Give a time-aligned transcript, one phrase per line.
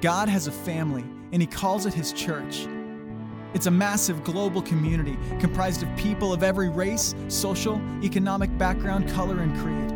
[0.00, 2.66] God has a family, and He calls it His church.
[3.52, 9.40] It's a massive global community comprised of people of every race, social, economic background, color,
[9.40, 9.90] and creed.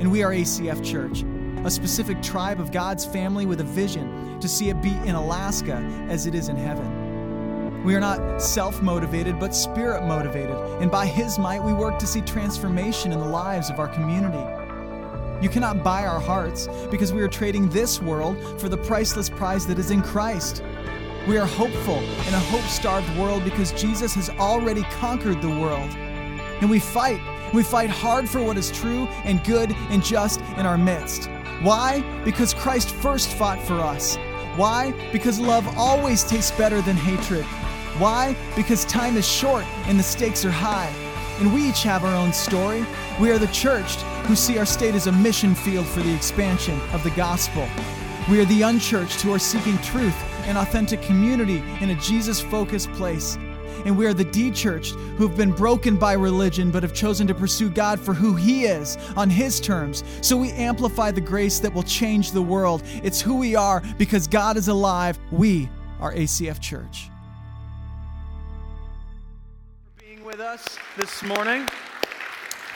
[0.00, 1.24] And we are ACF Church,
[1.66, 5.76] a specific tribe of God's family with a vision to see it be in Alaska
[6.08, 7.84] as it is in heaven.
[7.84, 12.06] We are not self motivated, but spirit motivated, and by His might, we work to
[12.06, 14.59] see transformation in the lives of our community.
[15.40, 19.66] You cannot buy our hearts because we are trading this world for the priceless prize
[19.68, 20.62] that is in Christ.
[21.26, 25.90] We are hopeful in a hope starved world because Jesus has already conquered the world.
[26.60, 27.20] And we fight.
[27.54, 31.30] We fight hard for what is true and good and just in our midst.
[31.62, 32.04] Why?
[32.22, 34.16] Because Christ first fought for us.
[34.56, 34.92] Why?
[35.10, 37.44] Because love always tastes better than hatred.
[37.98, 38.36] Why?
[38.56, 40.92] Because time is short and the stakes are high.
[41.40, 42.84] And we each have our own story.
[43.18, 46.78] We are the churched who see our state as a mission field for the expansion
[46.92, 47.66] of the gospel.
[48.30, 52.92] We are the unchurched who are seeking truth and authentic community in a Jesus focused
[52.92, 53.36] place.
[53.86, 57.34] And we are the de-churched who have been broken by religion but have chosen to
[57.34, 60.04] pursue God for who He is on His terms.
[60.20, 62.82] So we amplify the grace that will change the world.
[63.02, 65.18] It's who we are because God is alive.
[65.30, 67.09] We are ACF Church.
[70.50, 71.64] Us this morning.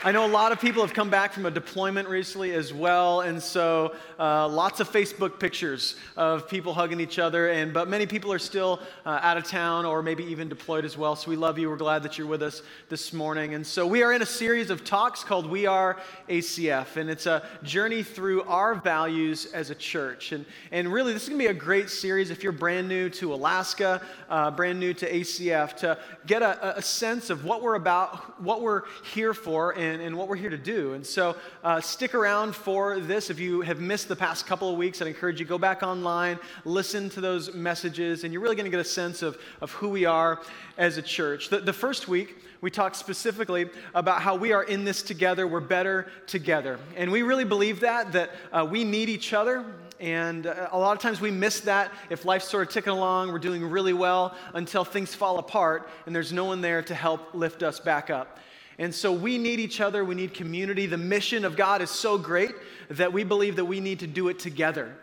[0.07, 3.23] I know a lot of people have come back from a deployment recently as well,
[3.23, 7.49] and so uh, lots of Facebook pictures of people hugging each other.
[7.49, 10.99] And but many people are still uh, out of town or maybe even deployed as
[10.99, 11.17] well.
[11.17, 11.71] So we love you.
[11.71, 12.61] We're glad that you're with us
[12.91, 13.55] this morning.
[13.55, 17.25] And so we are in a series of talks called "We Are ACF," and it's
[17.25, 20.33] a journey through our values as a church.
[20.33, 23.09] And and really, this is going to be a great series if you're brand new
[23.09, 27.77] to Alaska, uh, brand new to ACF, to get a, a sense of what we're
[27.77, 28.83] about, what we're
[29.15, 30.93] here for, and and, and what we're here to do.
[30.93, 33.31] And so uh, stick around for this.
[33.31, 36.39] If you have missed the past couple of weeks, I'd encourage you go back online,
[36.65, 39.89] listen to those messages, and you're really going to get a sense of, of who
[39.89, 40.43] we are
[40.77, 41.49] as a church.
[41.49, 45.61] The, the first week, we talked specifically about how we are in this together, we're
[45.61, 46.79] better together.
[46.97, 49.65] And we really believe that, that uh, we need each other.
[50.01, 53.33] And uh, a lot of times we miss that if life's sort of ticking along,
[53.33, 57.35] we're doing really well until things fall apart and there's no one there to help
[57.35, 58.39] lift us back up.
[58.79, 60.87] And so we need each other, we need community.
[60.87, 62.53] The mission of God is so great
[62.91, 64.97] that we believe that we need to do it together.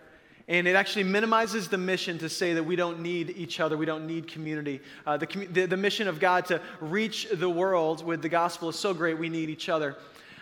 [0.47, 3.85] And it actually minimizes the mission to say that we don't need each other, we
[3.85, 4.81] don't need community.
[5.07, 8.77] Uh, the, the, the, mission of God to reach the world with the gospel is
[8.77, 9.95] so great, we need each other.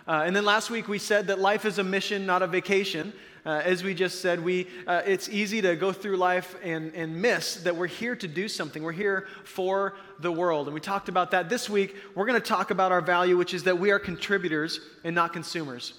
[0.07, 3.13] Uh, and then last week we said that life is a mission, not a vacation.
[3.45, 7.21] Uh, as we just said, we, uh, it's easy to go through life and, and
[7.21, 8.83] miss that we're here to do something.
[8.83, 10.67] We're here for the world.
[10.67, 11.95] And we talked about that this week.
[12.15, 15.31] We're going to talk about our value, which is that we are contributors and not
[15.31, 15.93] consumers.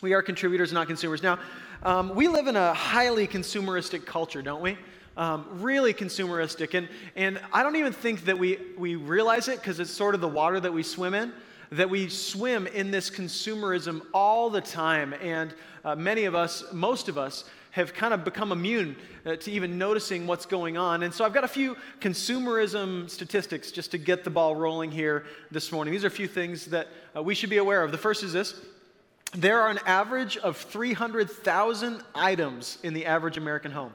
[0.00, 1.22] We are contributors, not consumers.
[1.22, 1.38] Now,
[1.82, 4.78] um, we live in a highly consumeristic culture, don't we?
[5.16, 6.74] Um, really consumeristic.
[6.74, 10.22] And, and I don't even think that we, we realize it because it's sort of
[10.22, 11.32] the water that we swim in
[11.72, 15.14] that we swim in this consumerism all the time.
[15.20, 18.94] And uh, many of us, most of us, have kind of become immune
[19.24, 21.02] uh, to even noticing what's going on.
[21.02, 25.24] And so I've got a few consumerism statistics just to get the ball rolling here
[25.50, 25.92] this morning.
[25.92, 27.90] These are a few things that uh, we should be aware of.
[27.90, 28.54] The first is this
[29.34, 33.94] there are an average of 300,000 items in the average American home.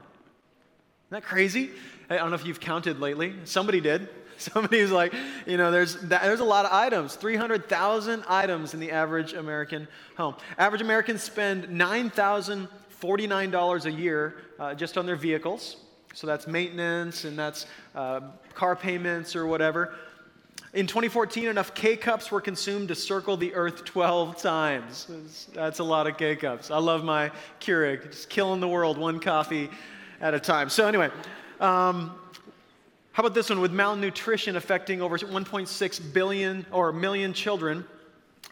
[1.06, 1.70] Isn't that crazy?
[2.10, 3.34] I don't know if you've counted lately.
[3.44, 4.08] Somebody did.
[4.38, 5.12] Somebody was like,
[5.46, 10.36] you know, there's, there's a lot of items, 300,000 items in the average American home.
[10.56, 15.78] Average Americans spend $9,049 a year uh, just on their vehicles.
[16.14, 18.20] So that's maintenance and that's uh,
[18.54, 19.94] car payments or whatever.
[20.72, 25.08] In 2014, enough K cups were consumed to circle the earth 12 times.
[25.52, 26.70] That's a lot of K cups.
[26.70, 29.68] I love my Keurig, just killing the world one coffee
[30.20, 30.68] at a time.
[30.68, 31.10] So, anyway,
[31.60, 32.12] um,
[33.18, 33.60] how about this one?
[33.60, 37.84] With malnutrition affecting over 1.6 billion or million children,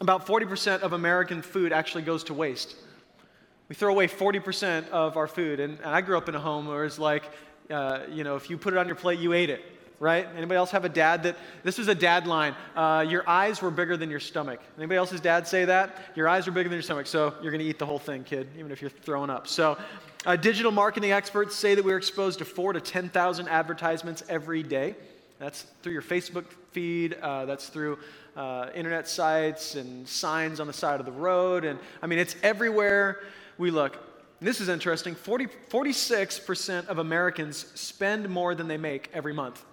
[0.01, 2.75] about 40% of American food actually goes to waste.
[3.69, 5.61] We throw away 40% of our food.
[5.61, 7.31] And I grew up in a home where it's like,
[7.71, 9.63] uh, you know, if you put it on your plate, you ate it,
[9.99, 10.27] right?
[10.37, 13.71] Anybody else have a dad that, this is a dad line, uh, your eyes were
[13.71, 14.61] bigger than your stomach.
[14.77, 15.97] Anybody else's dad say that?
[16.15, 18.25] Your eyes were bigger than your stomach, so you're going to eat the whole thing,
[18.25, 19.49] kid, even if you're throwing up.
[19.49, 19.79] So
[20.27, 24.97] uh, digital marketing experts say that we're exposed to four to 10,000 advertisements every day.
[25.39, 27.99] That's through your Facebook feed, uh, that's through
[28.37, 31.65] uh, internet sites and signs on the side of the road.
[31.65, 33.21] And I mean, it's everywhere
[33.57, 33.99] we look.
[34.41, 39.65] This is interesting 40, 46% of Americans spend more than they make every month.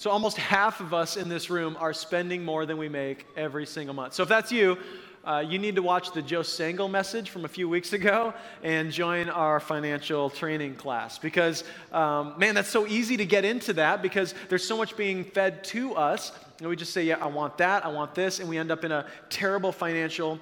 [0.00, 3.66] So almost half of us in this room are spending more than we make every
[3.66, 4.14] single month.
[4.14, 4.78] So if that's you,
[5.26, 8.32] uh, you need to watch the Joe Sangl message from a few weeks ago
[8.62, 11.18] and join our financial training class.
[11.18, 15.22] Because, um, man, that's so easy to get into that because there's so much being
[15.22, 16.32] fed to us.
[16.60, 18.84] And we just say, yeah, I want that, I want this, and we end up
[18.84, 20.40] in a terrible financial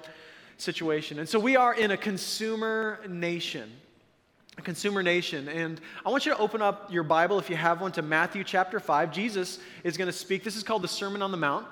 [0.55, 1.19] situation.
[1.19, 3.69] And so we are in a consumer nation
[4.61, 5.47] consumer nation.
[5.47, 8.43] And I want you to open up your Bible, if you have one, to Matthew
[8.43, 9.11] chapter 5.
[9.11, 10.43] Jesus is going to speak.
[10.43, 11.65] This is called the Sermon on the Mount.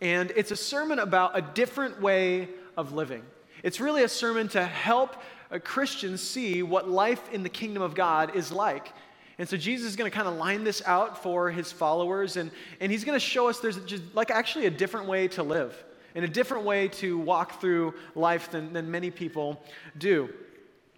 [0.00, 3.22] And it's a sermon about a different way of living.
[3.62, 5.16] It's really a sermon to help
[5.64, 8.92] Christians see what life in the kingdom of God is like.
[9.38, 12.50] And so Jesus is going to kind of line this out for his followers, and,
[12.78, 15.82] and he's going to show us there's just like actually a different way to live
[16.14, 19.62] and a different way to walk through life than, than many people
[19.96, 20.28] do.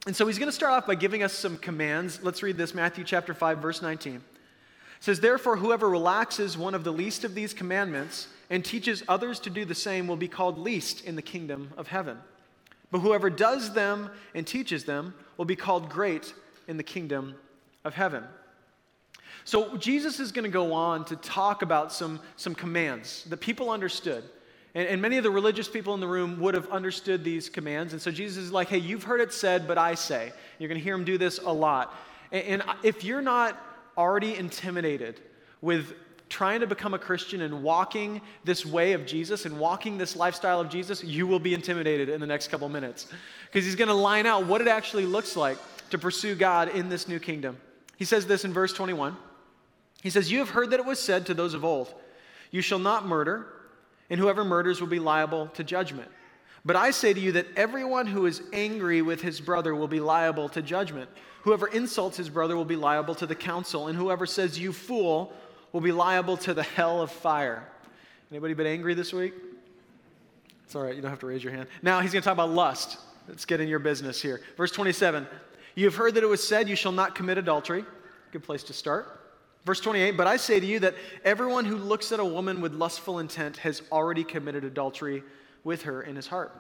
[0.07, 2.21] And so he's going to start off by giving us some commands.
[2.23, 4.17] Let's read this Matthew chapter 5 verse 19.
[4.17, 4.23] It
[4.99, 9.51] says therefore whoever relaxes one of the least of these commandments and teaches others to
[9.51, 12.19] do the same will be called least in the kingdom of heaven.
[12.91, 16.35] But whoever does them and teaches them will be called great
[16.67, 17.37] in the kingdom
[17.85, 18.25] of heaven.
[19.45, 23.71] So Jesus is going to go on to talk about some, some commands that people
[23.71, 24.25] understood.
[24.75, 27.93] And, and, many of the religious people in the room would have understood these commands.
[27.93, 30.33] And so Jesus is like, hey, you've heard it said, but I say.
[30.59, 31.95] You're going to hear him do this a lot.
[32.31, 33.59] And, and if you're not
[33.99, 35.21] already intimidated
[35.61, 35.95] with
[36.33, 40.61] trying to become a Christian and walking this way of Jesus and walking this lifestyle
[40.61, 43.07] of Jesus, you will be intimidated in the next couple minutes.
[43.47, 45.59] Because he's going to line out what it actually looks like
[45.91, 47.59] to pursue God in this new kingdom.
[47.99, 49.15] He says this in verse 21.
[50.03, 51.93] He says, You have heard that it was said to those of old,
[52.51, 53.47] You shall not murder
[54.13, 56.09] and whoever murders will be liable to judgment.
[56.67, 60.01] But I say to you that everyone who is angry with his brother will be
[60.01, 61.09] liable to judgment.
[61.45, 65.33] Whoever insults his brother will be liable to the council, and whoever says, You fool,
[65.73, 67.67] will be liable to the hell of fire.
[68.31, 69.33] Anybody been angry this week?
[70.67, 71.67] It's all right, you don't have to raise your hand.
[71.81, 72.99] Now he's going to talk about lust.
[73.29, 74.43] Let's get in your business here.
[74.59, 75.27] Verse 27
[75.75, 77.87] You have heard that it was said, You shall not commit adultery.
[78.31, 79.22] Good place to start.
[79.65, 80.95] Verse 28 But I say to you that
[81.25, 85.23] everyone who looks at a woman with lustful intent has already committed adultery
[85.65, 86.53] with her in his heart.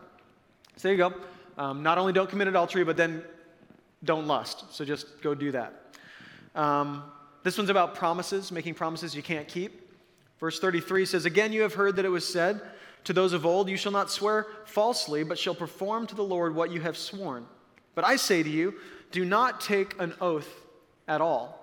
[0.76, 1.14] So there you go.
[1.58, 3.22] Um, not only don't commit adultery, but then
[4.04, 4.72] don't lust.
[4.72, 5.94] So just go do that.
[6.54, 7.04] Um,
[7.42, 9.80] this one's about promises, making promises you can't keep.
[10.38, 12.60] Verse 33 says, Again, you have heard that it was said
[13.04, 16.54] to those of old, You shall not swear falsely, but shall perform to the Lord
[16.54, 17.46] what you have sworn.
[17.94, 18.74] But I say to you,
[19.10, 20.48] do not take an oath
[21.06, 21.61] at all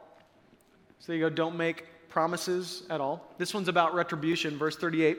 [1.00, 3.34] so you go, don't make promises at all.
[3.38, 5.18] This one's about retribution, verse 38.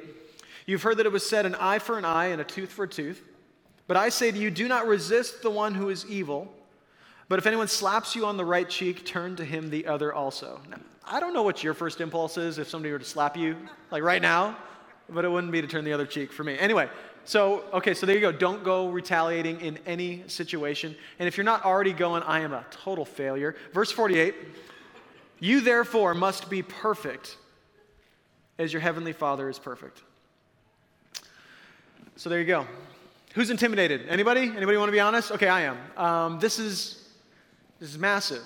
[0.66, 2.84] You've heard that it was said, an eye for an eye and a tooth for
[2.84, 3.22] a tooth.
[3.86, 6.52] But I say to you, do not resist the one who is evil.
[7.28, 10.60] But if anyone slaps you on the right cheek, turn to him the other also.
[10.68, 13.56] Now, I don't know what your first impulse is if somebody were to slap you,
[13.90, 14.56] like right now,
[15.08, 16.58] but it wouldn't be to turn the other cheek for me.
[16.58, 16.88] Anyway,
[17.24, 18.32] so, okay, so there you go.
[18.32, 20.94] Don't go retaliating in any situation.
[21.18, 23.56] And if you're not already going, I am a total failure.
[23.72, 24.34] Verse 48
[25.40, 27.36] you therefore must be perfect
[28.58, 30.02] as your heavenly Father is perfect.
[32.16, 32.66] So there you go.
[33.34, 34.06] Who's intimidated?
[34.08, 34.42] Anybody?
[34.42, 35.32] Anybody want to be honest?
[35.32, 35.78] Okay, I am.
[35.96, 37.08] Um, this is
[37.80, 38.42] this is massive.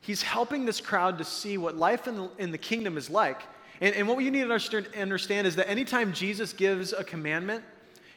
[0.00, 3.42] He's helping this crowd to see what life in the, in the kingdom is like.
[3.80, 7.64] And, and what you need to understand is that anytime Jesus gives a commandment,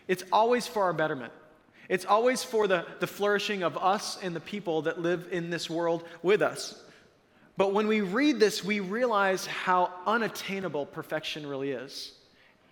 [0.07, 1.33] it's always for our betterment.
[1.89, 5.67] It's always for the, the flourishing of us and the people that live in this
[5.67, 6.79] world with us.
[7.59, 12.13] But when we read this, we realize how unattainable perfection really is.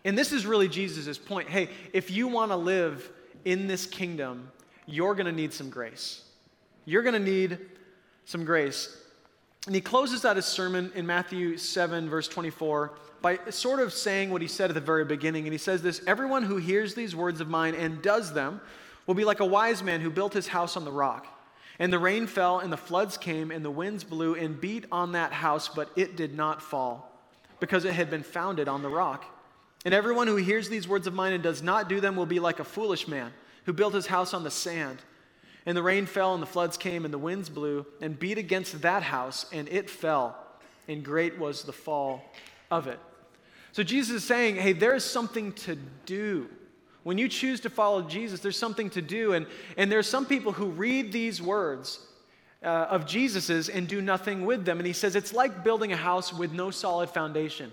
[0.06, 1.50] And this is really Jesus' point.
[1.50, 3.12] Hey, if you want to live
[3.44, 4.50] in this kingdom,
[4.86, 6.22] you're going to need some grace.
[6.86, 7.60] You're going to need
[8.24, 8.98] some grace.
[9.66, 14.30] And he closes out his sermon in Matthew 7, verse 24, by sort of saying
[14.30, 15.44] what he said at the very beginning.
[15.44, 18.62] And he says this Everyone who hears these words of mine and does them
[19.06, 21.28] will be like a wise man who built his house on the rock.
[21.80, 25.12] And the rain fell, and the floods came, and the winds blew and beat on
[25.12, 27.12] that house, but it did not fall,
[27.60, 29.26] because it had been founded on the rock.
[29.86, 32.40] And everyone who hears these words of mine and does not do them will be
[32.40, 33.32] like a foolish man
[33.66, 34.98] who built his house on the sand.
[35.68, 38.82] And the rain fell, and the floods came, and the winds blew and beat against
[38.82, 40.36] that house, and it fell,
[40.88, 42.24] and great was the fall
[42.72, 43.00] of it.
[43.72, 46.50] So Jesus is saying, hey, there is something to do.
[47.08, 49.32] When you choose to follow Jesus, there's something to do.
[49.32, 49.48] And,
[49.78, 52.02] and there are some people who read these words
[52.62, 54.78] uh, of Jesus's and do nothing with them.
[54.78, 57.72] And he says it's like building a house with no solid foundation.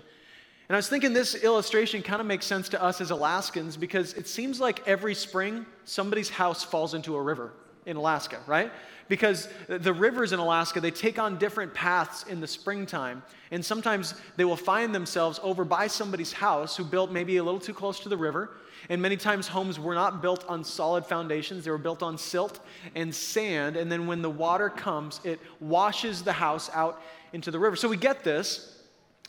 [0.69, 4.13] And I was thinking this illustration kind of makes sense to us as Alaskans because
[4.13, 7.51] it seems like every spring somebody's house falls into a river.
[7.85, 8.71] In Alaska, right?
[9.07, 13.21] Because the rivers in Alaska, they take on different paths in the springtime.
[13.51, 17.59] And sometimes they will find themselves over by somebody's house who built maybe a little
[17.59, 18.57] too close to the river.
[18.89, 22.59] And many times homes were not built on solid foundations, they were built on silt
[22.95, 23.77] and sand.
[23.77, 27.01] And then when the water comes, it washes the house out
[27.33, 27.75] into the river.
[27.75, 28.71] So we get this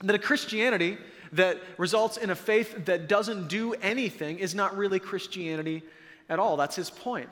[0.02, 0.98] that a Christianity
[1.32, 5.82] that results in a faith that doesn't do anything is not really Christianity
[6.28, 6.56] at all.
[6.56, 7.30] That's his point.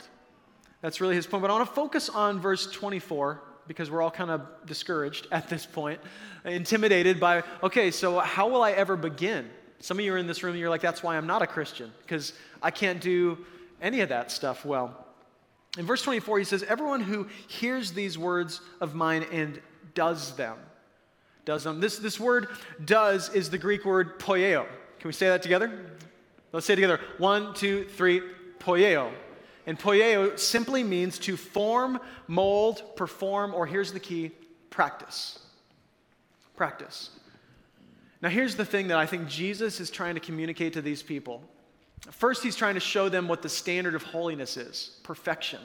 [0.85, 1.41] That's really his point.
[1.41, 5.49] But I want to focus on verse 24 because we're all kind of discouraged at
[5.49, 5.99] this point,
[6.45, 9.49] intimidated by, okay, so how will I ever begin?
[9.81, 11.47] Some of you are in this room and you're like, that's why I'm not a
[11.47, 13.39] Christian, because I can't do
[13.81, 15.07] any of that stuff well.
[15.79, 19.63] In verse 24, he says, Everyone who hears these words of mine and
[19.95, 20.59] does them,
[21.47, 21.81] does them.
[21.81, 22.49] This, this word
[22.85, 24.67] does is the Greek word poieo.
[24.99, 25.97] Can we say that together?
[26.53, 27.01] Let's say it together.
[27.17, 28.21] One, two, three,
[28.59, 29.11] poieo.
[29.67, 34.31] And poieo simply means to form, mold, perform, or here's the key
[34.71, 35.39] practice.
[36.57, 37.11] Practice.
[38.21, 41.43] Now, here's the thing that I think Jesus is trying to communicate to these people.
[42.11, 45.61] First, he's trying to show them what the standard of holiness is perfection,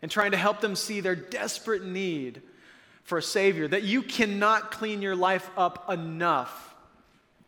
[0.00, 2.42] and trying to help them see their desperate need
[3.04, 6.67] for a Savior, that you cannot clean your life up enough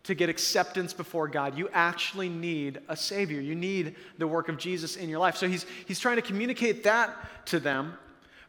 [0.04, 1.58] to get acceptance before God.
[1.58, 3.40] You actually need a Savior.
[3.40, 5.36] You need the work of Jesus in your life.
[5.36, 7.94] So he's, he's trying to communicate that to them,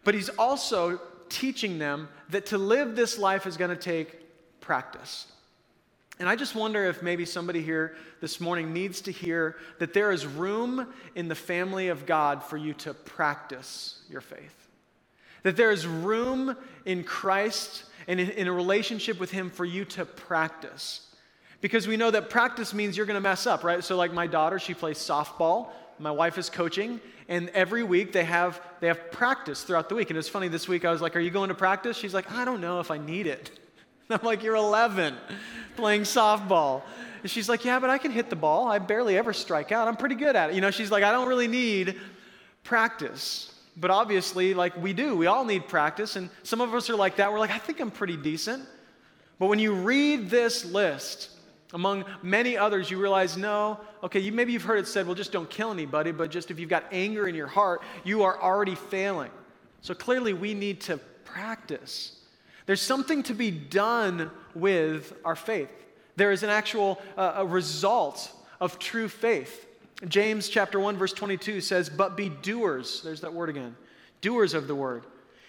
[0.03, 4.17] but he's also teaching them that to live this life is going to take
[4.61, 5.27] practice.
[6.19, 10.11] And I just wonder if maybe somebody here this morning needs to hear that there
[10.11, 14.67] is room in the family of God for you to practice your faith.
[15.43, 16.55] That there is room
[16.85, 21.07] in Christ and in, in a relationship with Him for you to practice.
[21.61, 23.83] Because we know that practice means you're going to mess up, right?
[23.83, 25.69] So, like my daughter, she plays softball.
[25.99, 26.99] My wife is coaching,
[27.29, 30.09] and every week they have they have practice throughout the week.
[30.09, 30.47] And it's funny.
[30.47, 32.79] This week I was like, "Are you going to practice?" She's like, "I don't know
[32.79, 33.51] if I need it."
[34.09, 35.15] And I'm like, "You're 11,
[35.75, 36.81] playing softball."
[37.21, 38.67] And she's like, "Yeah, but I can hit the ball.
[38.67, 39.87] I barely ever strike out.
[39.87, 41.99] I'm pretty good at it." You know, she's like, "I don't really need
[42.63, 46.15] practice." But obviously, like we do, we all need practice.
[46.15, 47.31] And some of us are like that.
[47.31, 48.65] We're like, I think I'm pretty decent.
[49.39, 51.29] But when you read this list,
[51.73, 55.31] among many others, you realize, no, okay, you, maybe you've heard it said, well, just
[55.31, 58.75] don't kill anybody, but just if you've got anger in your heart, you are already
[58.75, 59.31] failing.
[59.81, 62.19] So clearly, we need to practice.
[62.65, 65.71] There's something to be done with our faith.
[66.15, 69.67] There is an actual uh, a result of true faith.
[70.07, 73.75] James chapter 1 verse 22 says, "But be doers." There's that word again.
[74.21, 75.03] Doers of the word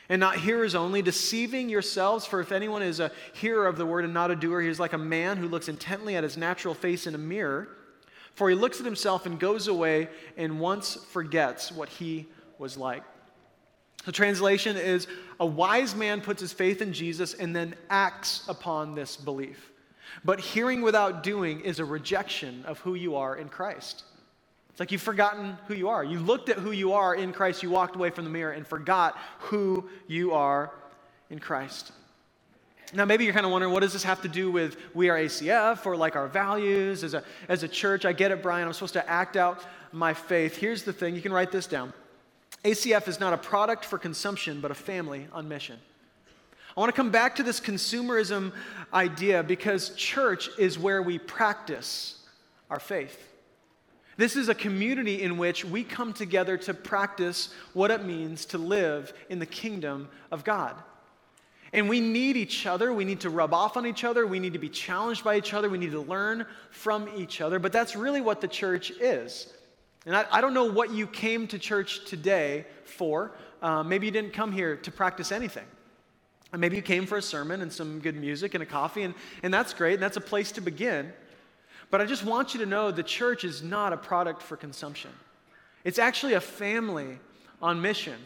[0.09, 2.27] and not hearers only, deceiving yourselves.
[2.27, 4.81] For if anyone is a hearer of the word and not a doer, he is
[4.81, 7.69] like a man who looks intently at his natural face in a mirror.
[8.35, 12.27] For he looks at himself and goes away and once forgets what he
[12.59, 13.03] was like.
[14.05, 15.07] The translation is
[15.39, 19.71] a wise man puts his faith in Jesus and then acts upon this belief.
[20.25, 24.05] But hearing without doing is a rejection of who you are in Christ.
[24.73, 26.03] It's like you've forgotten who you are.
[26.03, 28.67] You looked at who you are in Christ, you walked away from the mirror and
[28.67, 30.73] forgot who you are
[31.31, 31.93] in Christ.
[32.95, 35.17] Now, maybe you're kind of wondering, what does this have to do with we are
[35.17, 38.05] ACF or like our values as a, as a church?
[38.05, 38.67] I get it, Brian.
[38.67, 39.63] I'm supposed to act out
[39.93, 40.57] my faith.
[40.57, 41.93] Here's the thing you can write this down
[42.65, 45.79] ACF is not a product for consumption, but a family on mission.
[46.77, 48.53] I want to come back to this consumerism
[48.93, 52.19] idea because church is where we practice
[52.71, 53.32] our faith.
[54.23, 58.57] This is a community in which we come together to practice what it means to
[58.57, 60.77] live in the kingdom of God.
[61.73, 62.93] And we need each other.
[62.93, 64.25] We need to rub off on each other.
[64.25, 65.69] We need to be challenged by each other.
[65.69, 67.59] We need to learn from each other.
[67.59, 69.53] But that's really what the church is.
[70.07, 73.33] And I, I don't know what you came to church today for.
[73.61, 75.67] Uh, maybe you didn't come here to practice anything.
[76.57, 79.53] maybe you came for a sermon and some good music and a coffee, and, and
[79.53, 81.13] that's great, and that's a place to begin.
[81.93, 85.11] But I just want you to know the church is not a product for consumption.
[85.85, 87.19] It's actually a family
[87.61, 88.17] on mission,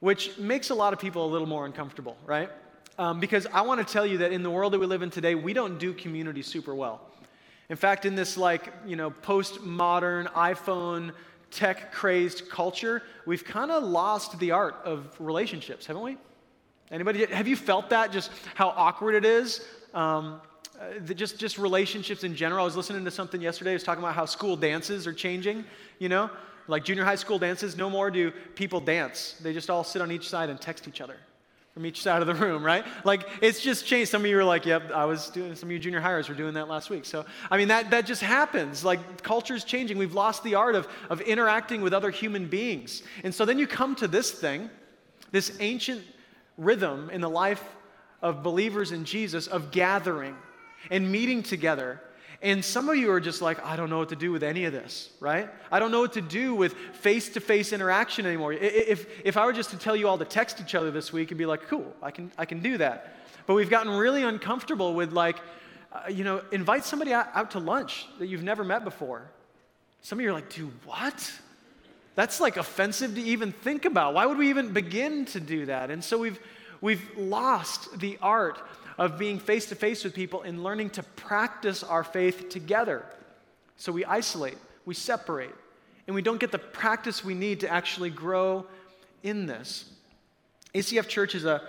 [0.00, 2.48] which makes a lot of people a little more uncomfortable, right?
[2.98, 5.10] Um, because I want to tell you that in the world that we live in
[5.10, 7.02] today, we don't do community super well.
[7.68, 11.12] In fact, in this like, you know, postmodern iPhone
[11.50, 16.16] tech crazed culture, we've kind of lost the art of relationships, haven't we?
[16.90, 18.10] Anybody, have you felt that?
[18.10, 19.62] Just how awkward it is?
[19.92, 20.40] Um,
[20.80, 22.62] uh, the, just, just relationships in general.
[22.62, 23.70] I was listening to something yesterday.
[23.70, 25.64] I was talking about how school dances are changing,
[25.98, 26.30] you know?
[26.68, 29.36] Like junior high school dances, no more do people dance.
[29.40, 31.16] They just all sit on each side and text each other.
[31.76, 32.86] from each side of the room, right?
[33.04, 34.10] Like it's just changed.
[34.10, 36.34] Some of you are like, yep, I was doing, some of you junior hires were
[36.34, 37.04] doing that last week.
[37.04, 38.82] So, I mean, that, that just happens.
[38.82, 39.98] Like culture's changing.
[39.98, 43.02] We've lost the art of, of interacting with other human beings.
[43.24, 44.70] And so then you come to this thing,
[45.32, 46.02] this ancient
[46.56, 47.62] rhythm in the life
[48.22, 50.34] of believers in Jesus of gathering
[50.90, 52.00] and meeting together
[52.42, 54.66] and some of you are just like, I don't know what to do with any
[54.66, 55.48] of this, right?
[55.72, 58.52] I don't know what to do with face to face interaction anymore.
[58.52, 61.28] If, if I were just to tell you all to text each other this week,
[61.28, 63.16] it'd be like, cool, I can, I can do that.
[63.46, 65.38] But we've gotten really uncomfortable with, like,
[65.92, 69.30] uh, you know, invite somebody out, out to lunch that you've never met before.
[70.02, 71.32] Some of you are like, dude, what?
[72.16, 74.14] That's like offensive to even think about.
[74.14, 75.90] Why would we even begin to do that?
[75.90, 76.38] And so we've,
[76.80, 78.58] we've lost the art
[78.98, 83.04] of being face to face with people and learning to practice our faith together.
[83.76, 85.54] So we isolate, we separate,
[86.06, 88.66] and we don't get the practice we need to actually grow
[89.22, 89.90] in this.
[90.74, 91.62] ACF Church is a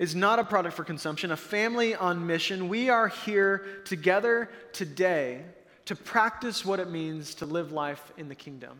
[0.00, 2.70] is not a product for consumption, a family on mission.
[2.70, 5.42] We are here together today
[5.84, 8.78] to practice what it means to live life in the kingdom.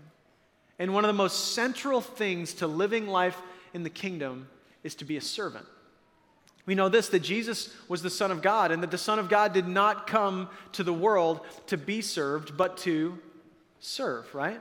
[0.78, 3.38] And one of the most central things to living life
[3.74, 4.48] in the kingdom
[4.82, 5.66] is to be a servant.
[6.66, 9.28] We know this that Jesus was the Son of God, and that the Son of
[9.28, 13.18] God did not come to the world to be served, but to
[13.80, 14.60] serve, right?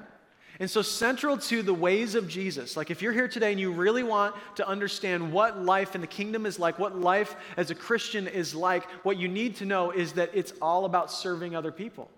[0.59, 3.71] And so, central to the ways of Jesus, like if you're here today and you
[3.71, 7.75] really want to understand what life in the kingdom is like, what life as a
[7.75, 11.71] Christian is like, what you need to know is that it's all about serving other
[11.71, 12.09] people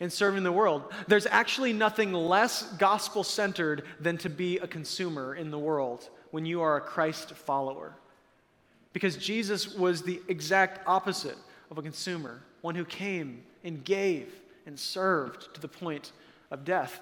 [0.00, 0.92] and serving the world.
[1.08, 6.46] There's actually nothing less gospel centered than to be a consumer in the world when
[6.46, 7.94] you are a Christ follower.
[8.94, 11.36] Because Jesus was the exact opposite
[11.70, 14.32] of a consumer, one who came and gave
[14.64, 16.12] and served to the point
[16.50, 17.00] of death.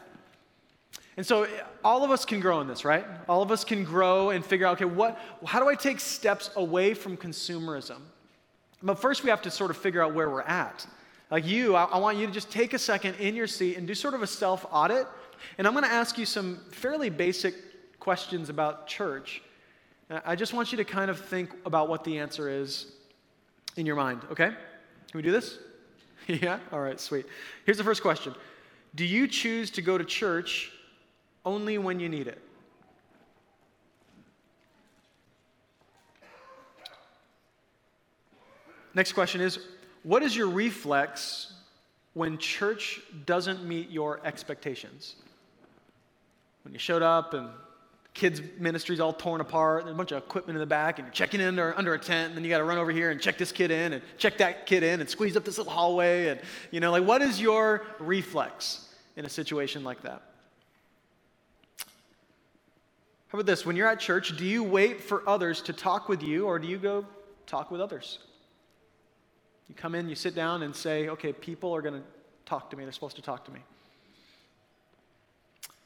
[1.17, 1.47] And so
[1.85, 3.05] all of us can grow in this, right?
[3.29, 6.51] All of us can grow and figure out, okay, what, how do I take steps
[6.57, 7.99] away from consumerism?
[8.83, 10.87] But first, we have to sort of figure out where we're at.
[11.31, 13.87] Like you, I, I want you to just take a second in your seat and
[13.87, 15.07] do sort of a self audit.
[15.59, 17.55] And I'm going to ask you some fairly basic
[18.01, 19.43] questions about church
[20.25, 22.92] I just want you to kind of think about what the answer is
[23.76, 24.49] in your mind, okay?
[24.49, 24.57] Can
[25.14, 25.59] we do this?
[26.26, 26.59] yeah?
[26.71, 27.26] All right, sweet.
[27.64, 28.35] Here's the first question
[28.95, 30.73] Do you choose to go to church
[31.45, 32.40] only when you need it?
[38.95, 39.58] Next question is
[40.02, 41.54] What is your reflex
[42.15, 45.17] when church doesn't meet your expectations?
[46.65, 47.49] When you showed up and
[48.15, 51.13] kids' ministry's all torn apart, and a bunch of equipment in the back, and you're
[51.13, 53.21] checking in under, under a tent, and then you got to run over here and
[53.21, 56.29] check this kid in, and check that kid in, and squeeze up this little hallway,
[56.29, 60.23] and you know, like what is your reflex in a situation like that?
[63.29, 63.65] How about this?
[63.65, 66.69] When you're at church, do you wait for others to talk with you, or do
[66.69, 67.07] you go
[67.47, 68.19] talk with others?
[69.71, 72.03] You come in, you sit down, and say, okay, people are going to
[72.45, 72.85] talk to me.
[72.85, 73.61] They're supposed to talk to me.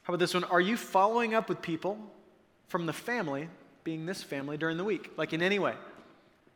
[0.03, 0.43] How about this one?
[0.43, 1.97] Are you following up with people
[2.67, 3.49] from the family,
[3.83, 5.73] being this family, during the week, like in any way.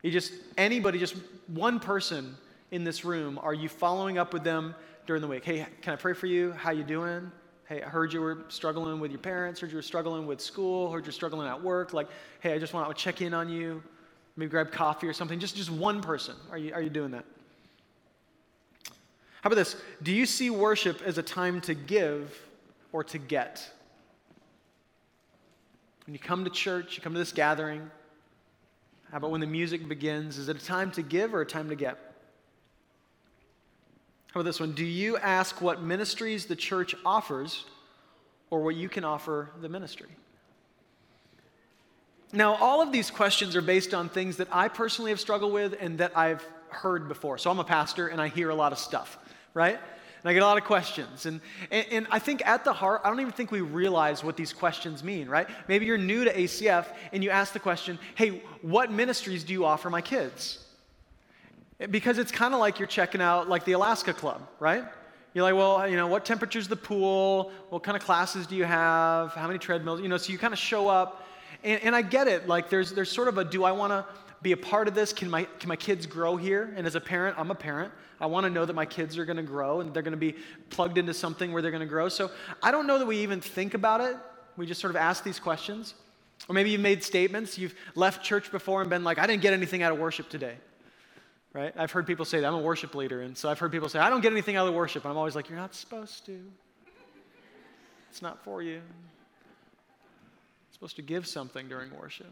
[0.02, 1.16] You just, anybody, just
[1.48, 2.36] one person
[2.72, 5.46] in this room, are you following up with them during the week?
[5.46, 6.52] Hey, can I pray for you?
[6.54, 7.32] How you doing?
[7.68, 10.92] Hey, I heard you were struggling with your parents, heard you were struggling with school,
[10.92, 11.94] heard you're struggling at work.
[11.94, 12.08] Like,
[12.42, 13.82] hey, I just want to check in on you.
[14.36, 15.40] Maybe grab coffee or something.
[15.40, 16.36] Just, just one person.
[16.50, 17.26] Are you, are you doing that?
[19.42, 19.76] How about this?
[20.04, 22.38] Do you see worship as a time to give
[22.92, 23.70] or to get?
[26.06, 27.90] When you come to church, you come to this gathering,
[29.12, 30.38] how about when the music begins?
[30.38, 31.98] Is it a time to give or a time to get?
[34.34, 34.72] How about this one?
[34.72, 37.66] Do you ask what ministries the church offers
[38.50, 40.08] or what you can offer the ministry?
[42.32, 45.76] Now, all of these questions are based on things that I personally have struggled with
[45.82, 47.38] and that I've heard before.
[47.38, 49.18] So I'm a pastor and I hear a lot of stuff,
[49.54, 49.80] right?
[50.24, 51.26] And I get a lot of questions.
[51.26, 54.38] And, and, and, I think at the heart, I don't even think we realize what
[54.38, 55.48] these questions mean, right?
[55.68, 59.66] Maybe you're new to ACF and you ask the question, hey, what ministries do you
[59.66, 60.64] offer my kids?
[61.90, 64.84] Because it's kind of like you're checking out like the Alaska Club, right?
[65.34, 67.52] You're like, well, you know, what temperature's the pool?
[67.70, 69.34] What kind of classes do you have?
[69.34, 70.02] How many treadmills?
[70.02, 71.26] You know, so you kind of show up.
[71.64, 72.48] And, and I get it.
[72.48, 74.06] Like, there's, there's sort of a do I want to
[74.42, 75.14] be a part of this?
[75.14, 76.74] Can my, can my kids grow here?
[76.76, 77.92] And as a parent, I'm a parent.
[78.20, 80.18] I want to know that my kids are going to grow and they're going to
[80.18, 80.36] be
[80.70, 82.10] plugged into something where they're going to grow.
[82.10, 84.16] So I don't know that we even think about it.
[84.58, 85.96] We just sort of ask these questions.
[86.48, 87.58] Or maybe you've made statements.
[87.58, 90.56] You've left church before and been like, I didn't get anything out of worship today.
[91.54, 91.74] Right?
[91.76, 92.48] I've heard people say that.
[92.48, 93.22] I'm a worship leader.
[93.22, 95.04] And so I've heard people say, I don't get anything out of worship.
[95.04, 96.40] And I'm always like, You're not supposed to.
[98.10, 98.74] It's not for you.
[98.74, 98.82] You're
[100.74, 102.32] supposed to give something during worship.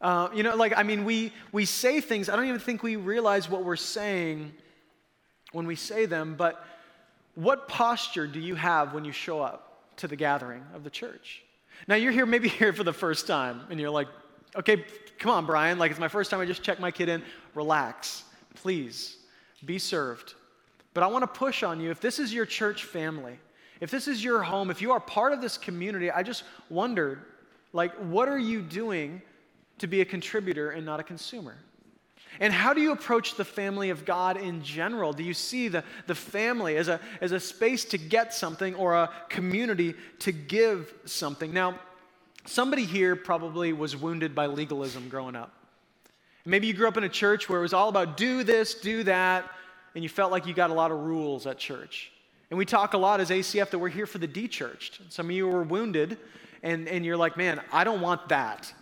[0.00, 2.96] Uh, you know, like, I mean, we, we say things, I don't even think we
[2.96, 4.52] realize what we're saying
[5.52, 6.64] when we say them, but
[7.34, 11.42] what posture do you have when you show up to the gathering of the church?
[11.88, 14.08] Now, you're here, maybe here for the first time, and you're like,
[14.54, 14.84] okay,
[15.18, 17.22] come on, Brian, like, it's my first time, I just checked my kid in.
[17.54, 19.16] Relax, please,
[19.64, 20.34] be served.
[20.94, 23.38] But I want to push on you if this is your church family,
[23.80, 27.20] if this is your home, if you are part of this community, I just wondered,
[27.72, 29.22] like, what are you doing
[29.78, 31.56] to be a contributor and not a consumer?
[32.40, 35.12] And how do you approach the family of God in general?
[35.12, 38.94] Do you see the, the family as a, as a space to get something or
[38.94, 41.52] a community to give something?
[41.52, 41.80] Now,
[42.46, 45.52] somebody here probably was wounded by legalism growing up.
[46.44, 49.02] Maybe you grew up in a church where it was all about do this, do
[49.04, 49.50] that,
[49.94, 52.12] and you felt like you got a lot of rules at church.
[52.50, 55.00] And we talk a lot as ACF that we're here for the de-churched.
[55.10, 56.16] Some of you were wounded,
[56.62, 58.72] and, and you're like, man, I don't want that.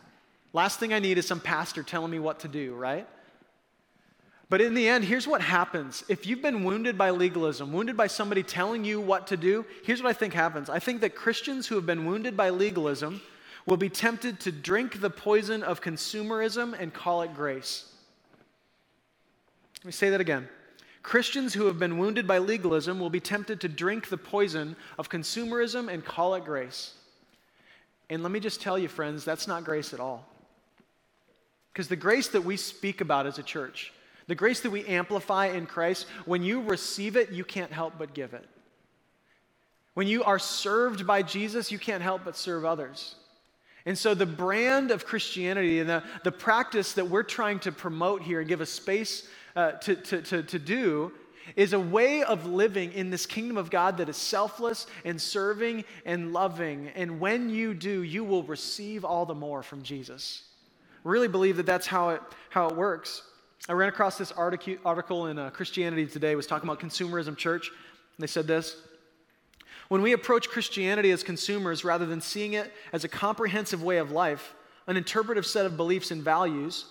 [0.57, 3.07] Last thing I need is some pastor telling me what to do, right?
[4.49, 6.03] But in the end, here's what happens.
[6.09, 10.03] If you've been wounded by legalism, wounded by somebody telling you what to do, here's
[10.03, 10.71] what I think happens.
[10.71, 13.21] I think that Christians who have been wounded by legalism
[13.67, 17.93] will be tempted to drink the poison of consumerism and call it grace.
[19.81, 20.49] Let me say that again.
[21.03, 25.11] Christians who have been wounded by legalism will be tempted to drink the poison of
[25.11, 26.95] consumerism and call it grace.
[28.09, 30.27] And let me just tell you, friends, that's not grace at all.
[31.77, 33.93] Because the grace that we speak about as a church,
[34.29, 38.15] the grace that we amplify in Christ, when you receive it, you can't help but
[38.15, 38.47] give it.
[39.93, 43.17] When you are served by Jesus, you can't help but serve others.
[43.85, 48.23] And so, the brand of Christianity and the, the practice that we're trying to promote
[48.23, 51.13] here and give a space uh, to, to, to, to do
[51.57, 55.85] is a way of living in this kingdom of God that is selfless and serving
[56.07, 56.89] and loving.
[56.95, 60.43] And when you do, you will receive all the more from Jesus.
[61.07, 63.23] Really believe that that's how it, how it works.
[63.69, 66.35] I ran across this article in uh, Christianity Today.
[66.35, 67.71] Was talking about consumerism church.
[68.19, 68.83] They said this
[69.87, 74.11] When we approach Christianity as consumers rather than seeing it as a comprehensive way of
[74.11, 74.53] life,
[74.89, 76.87] an interpretive set of beliefs and values,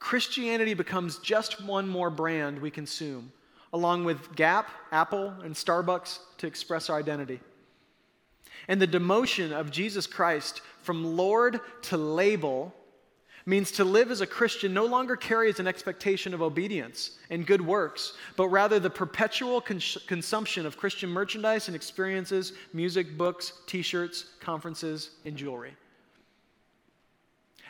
[0.00, 3.30] Christianity becomes just one more brand we consume,
[3.72, 7.38] along with Gap, Apple, and Starbucks to express our identity.
[8.66, 12.74] And the demotion of Jesus Christ from Lord to label
[13.46, 17.60] means to live as a Christian no longer carries an expectation of obedience and good
[17.60, 23.82] works, but rather the perpetual cons- consumption of Christian merchandise and experiences, music, books, t
[23.82, 25.74] shirts, conferences, and jewelry.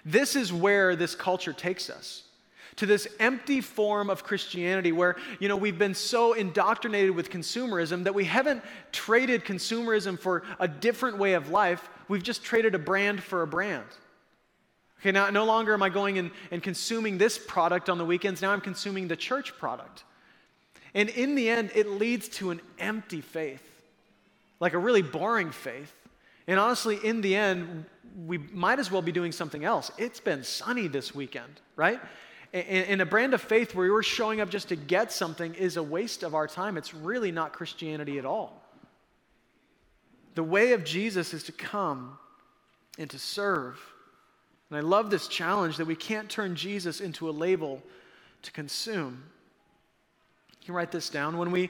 [0.05, 2.25] This is where this culture takes us
[2.77, 8.05] to this empty form of Christianity where, you know, we've been so indoctrinated with consumerism
[8.05, 11.91] that we haven't traded consumerism for a different way of life.
[12.09, 13.85] We've just traded a brand for a brand.
[15.03, 18.41] Okay, now no longer am I going and, and consuming this product on the weekends,
[18.41, 20.05] now I'm consuming the church product.
[20.95, 23.63] And in the end, it leads to an empty faith,
[24.61, 25.93] like a really boring faith.
[26.47, 27.85] And honestly, in the end,
[28.27, 29.91] we might as well be doing something else.
[29.99, 32.01] It's been sunny this weekend, right?
[32.53, 35.83] And a brand of faith where we're showing up just to get something is a
[35.83, 36.77] waste of our time.
[36.77, 38.63] It's really not Christianity at all.
[40.37, 42.19] The way of Jesus is to come
[42.99, 43.81] and to serve.
[44.73, 47.83] And I love this challenge that we can't turn Jesus into a label
[48.41, 49.23] to consume.
[50.61, 51.37] You can write this down.
[51.37, 51.69] When we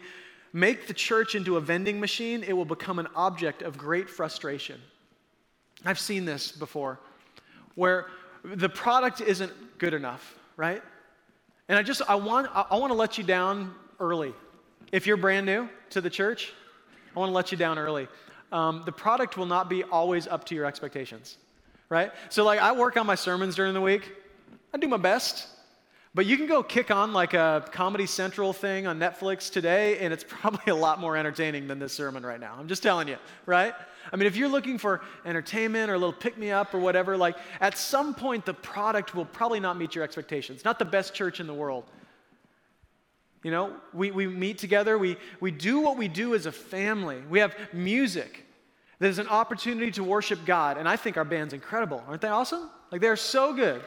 [0.53, 4.81] make the church into a vending machine, it will become an object of great frustration.
[5.85, 7.01] I've seen this before,
[7.75, 8.07] where
[8.45, 10.81] the product isn't good enough, right?
[11.69, 14.33] And I just, I want, I want to let you down early.
[14.93, 16.53] If you're brand new to the church,
[17.17, 18.07] I want to let you down early.
[18.53, 21.39] Um, the product will not be always up to your expectations,
[21.93, 22.11] right?
[22.31, 24.11] So, like, I work on my sermons during the week.
[24.73, 25.47] I do my best.
[26.15, 30.11] But you can go kick on like a Comedy Central thing on Netflix today, and
[30.11, 32.57] it's probably a lot more entertaining than this sermon right now.
[32.59, 33.75] I'm just telling you, right?
[34.11, 37.15] I mean, if you're looking for entertainment or a little pick me up or whatever,
[37.19, 40.65] like at some point the product will probably not meet your expectations.
[40.65, 41.85] Not the best church in the world.
[43.43, 47.23] You know, we, we meet together, we, we do what we do as a family.
[47.29, 48.47] We have music.
[49.03, 52.05] There's an opportunity to worship God, and I think our band's incredible.
[52.07, 52.71] Aren't they awesome?
[52.93, 53.83] Like, they're so good.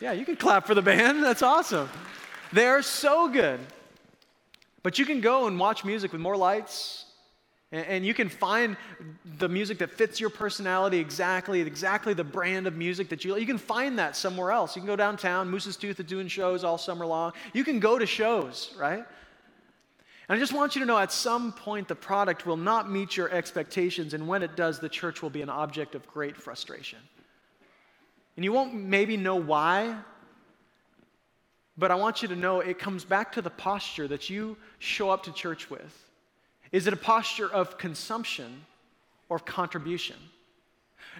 [0.00, 1.22] Yeah, you can clap for the band.
[1.22, 1.88] That's awesome.
[2.52, 3.60] They're so good.
[4.82, 7.04] But you can go and watch music with more lights,
[7.70, 8.76] and, and you can find
[9.38, 13.40] the music that fits your personality exactly, exactly the brand of music that you like.
[13.40, 14.74] You can find that somewhere else.
[14.74, 15.48] You can go downtown.
[15.48, 17.32] Moose's Tooth is doing shows all summer long.
[17.52, 19.04] You can go to shows, right?
[20.28, 23.16] And I just want you to know at some point the product will not meet
[23.16, 26.98] your expectations, and when it does, the church will be an object of great frustration.
[28.36, 29.96] And you won't maybe know why,
[31.78, 35.10] but I want you to know it comes back to the posture that you show
[35.10, 36.04] up to church with.
[36.72, 38.66] Is it a posture of consumption
[39.30, 40.16] or contribution?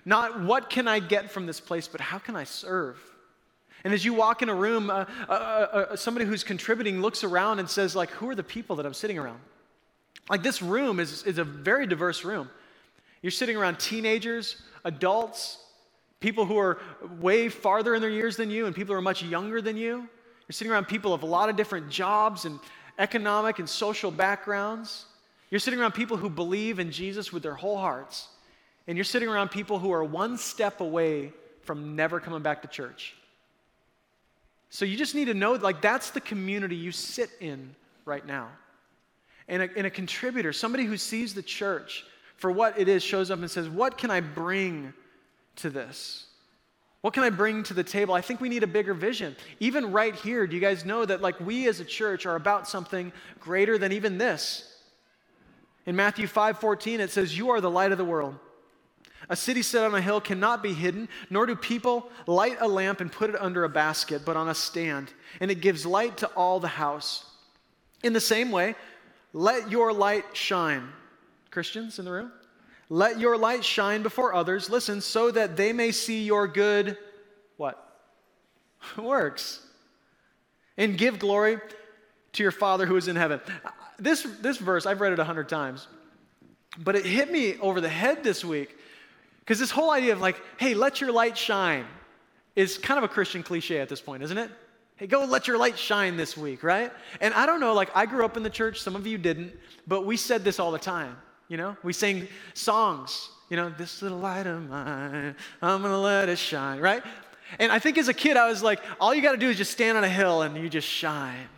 [0.05, 3.01] Not what can I get from this place, but how can I serve?
[3.84, 7.58] And as you walk in a room, uh, uh, uh, somebody who's contributing looks around
[7.58, 9.40] and says, like, who are the people that I'm sitting around?
[10.28, 12.50] Like this room is, is a very diverse room.
[13.22, 15.58] You're sitting around teenagers, adults,
[16.20, 16.78] people who are
[17.20, 19.96] way farther in their years than you, and people who are much younger than you.
[19.96, 22.58] You're sitting around people of a lot of different jobs and
[22.98, 25.06] economic and social backgrounds.
[25.50, 28.28] You're sitting around people who believe in Jesus with their whole hearts.
[28.86, 32.68] And you're sitting around people who are one step away from never coming back to
[32.68, 33.14] church.
[34.70, 38.48] So you just need to know, like, that's the community you sit in right now.
[39.48, 42.04] And a, and a contributor, somebody who sees the church
[42.37, 44.92] for what it is, shows up and says, What can I bring
[45.57, 46.26] to this?
[47.00, 48.14] What can I bring to the table?
[48.14, 49.37] I think we need a bigger vision.
[49.61, 52.68] Even right here, do you guys know that like we as a church are about
[52.68, 54.76] something greater than even this?
[55.87, 58.38] In Matthew 5:14 it says you are the light of the world.
[59.30, 63.00] A city set on a hill cannot be hidden, nor do people light a lamp
[63.00, 66.26] and put it under a basket, but on a stand, and it gives light to
[66.28, 67.26] all the house.
[68.02, 68.74] In the same way,
[69.32, 70.88] let your light shine.
[71.50, 72.32] Christians in the room?
[72.88, 76.96] Let your light shine before others, listen, so that they may see your good
[77.58, 77.84] what?
[78.96, 79.60] Works.
[80.78, 81.58] And give glory
[82.32, 83.40] to your Father who is in heaven.
[83.98, 85.86] This, this verse, I've read it a hundred times,
[86.78, 88.77] but it hit me over the head this week
[89.48, 91.87] because this whole idea of like, hey, let your light shine
[92.54, 94.50] is kind of a Christian cliche at this point, isn't it?
[94.96, 96.92] Hey, go let your light shine this week, right?
[97.22, 99.54] And I don't know, like, I grew up in the church, some of you didn't,
[99.87, 101.16] but we said this all the time.
[101.48, 106.28] You know, we sing songs, you know, this little light of mine, I'm gonna let
[106.28, 107.02] it shine, right?
[107.58, 109.70] And I think as a kid, I was like, all you gotta do is just
[109.70, 111.48] stand on a hill and you just shine,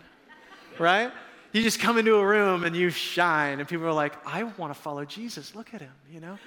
[0.79, 1.11] right?
[1.53, 4.75] You just come into a room and you shine, and people are like, I wanna
[4.75, 5.57] follow Jesus.
[5.57, 6.39] Look at him, you know?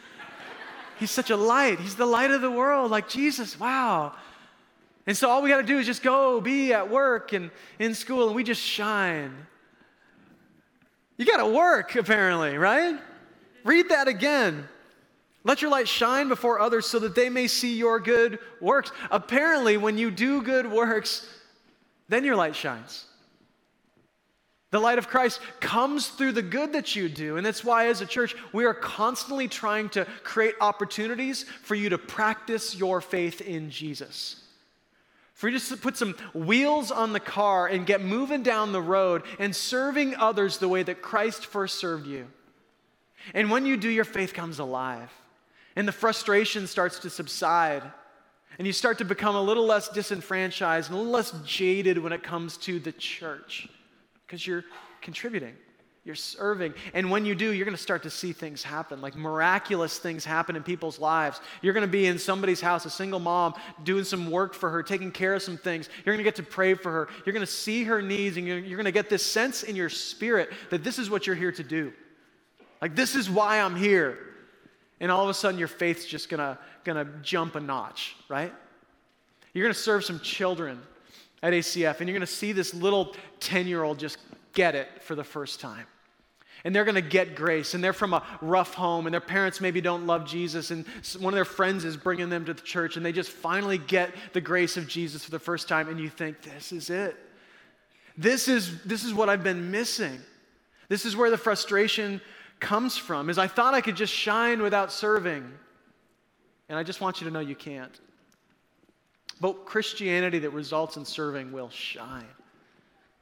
[1.00, 1.80] He's such a light.
[1.80, 3.60] He's the light of the world, like Jesus.
[3.60, 4.14] Wow.
[5.06, 7.94] And so all we got to do is just go be at work and in
[7.94, 9.36] school, and we just shine.
[11.18, 13.00] You got to work, apparently, right?
[13.64, 14.68] Read that again.
[15.44, 18.92] Let your light shine before others so that they may see your good works.
[19.12, 21.28] Apparently, when you do good works,
[22.08, 23.06] then your light shines.
[24.74, 27.38] The light of Christ comes through the good that you do.
[27.38, 31.90] And that's why, as a church, we are constantly trying to create opportunities for you
[31.90, 34.42] to practice your faith in Jesus.
[35.36, 39.22] For you to put some wheels on the car and get moving down the road
[39.38, 42.26] and serving others the way that Christ first served you.
[43.36, 45.12] And when you do, your faith comes alive.
[45.76, 47.84] And the frustration starts to subside.
[48.58, 52.12] And you start to become a little less disenfranchised and a little less jaded when
[52.12, 53.70] it comes to the church
[54.26, 54.64] because you're
[55.02, 55.56] contributing.
[56.06, 56.74] You're serving.
[56.94, 60.26] And when you do, you're going to start to see things happen, like miraculous things
[60.26, 61.40] happen in people's lives.
[61.62, 63.54] You're going to be in somebody's house, a single mom,
[63.86, 65.88] doing some work for her, taking care of some things.
[66.04, 67.08] You're going to get to pray for her.
[67.26, 69.78] You're going to see her needs, and you're, you're going to get this sense in
[69.78, 71.94] your spirit that this is what you're here to do.
[72.82, 74.18] Like, this is why I'm here.
[75.00, 78.52] And all of a sudden, your faith's just going to, to jump a notch, right?
[79.54, 80.82] You're going to serve some children
[81.44, 84.18] at ACF, and you're going to see this little 10 year old just
[84.54, 85.86] get it for the first time.
[86.64, 89.60] And they're going to get grace, and they're from a rough home, and their parents
[89.60, 90.86] maybe don't love Jesus, and
[91.20, 94.16] one of their friends is bringing them to the church, and they just finally get
[94.32, 97.18] the grace of Jesus for the first time, and you think, this is it.
[98.18, 100.22] This is, this is what I've been missing.
[100.88, 102.22] This is where the frustration
[102.62, 105.52] comes from, is I thought I could just shine without serving.
[106.70, 108.00] And I just want you to know you can't.
[109.42, 112.26] But Christianity that results in serving will shine.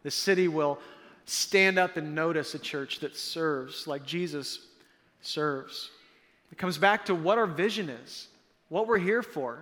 [0.03, 0.79] The city will
[1.25, 4.67] stand up and notice a church that serves like Jesus
[5.21, 5.91] serves.
[6.51, 8.27] It comes back to what our vision is,
[8.69, 9.59] what we're here for.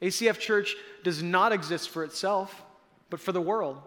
[0.00, 2.62] ACF Church does not exist for itself,
[3.10, 3.78] but for the world.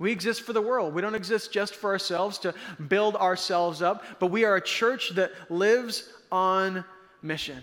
[0.00, 0.92] We exist for the world.
[0.92, 2.54] We don't exist just for ourselves to
[2.88, 6.84] build ourselves up, but we are a church that lives on
[7.22, 7.62] mission.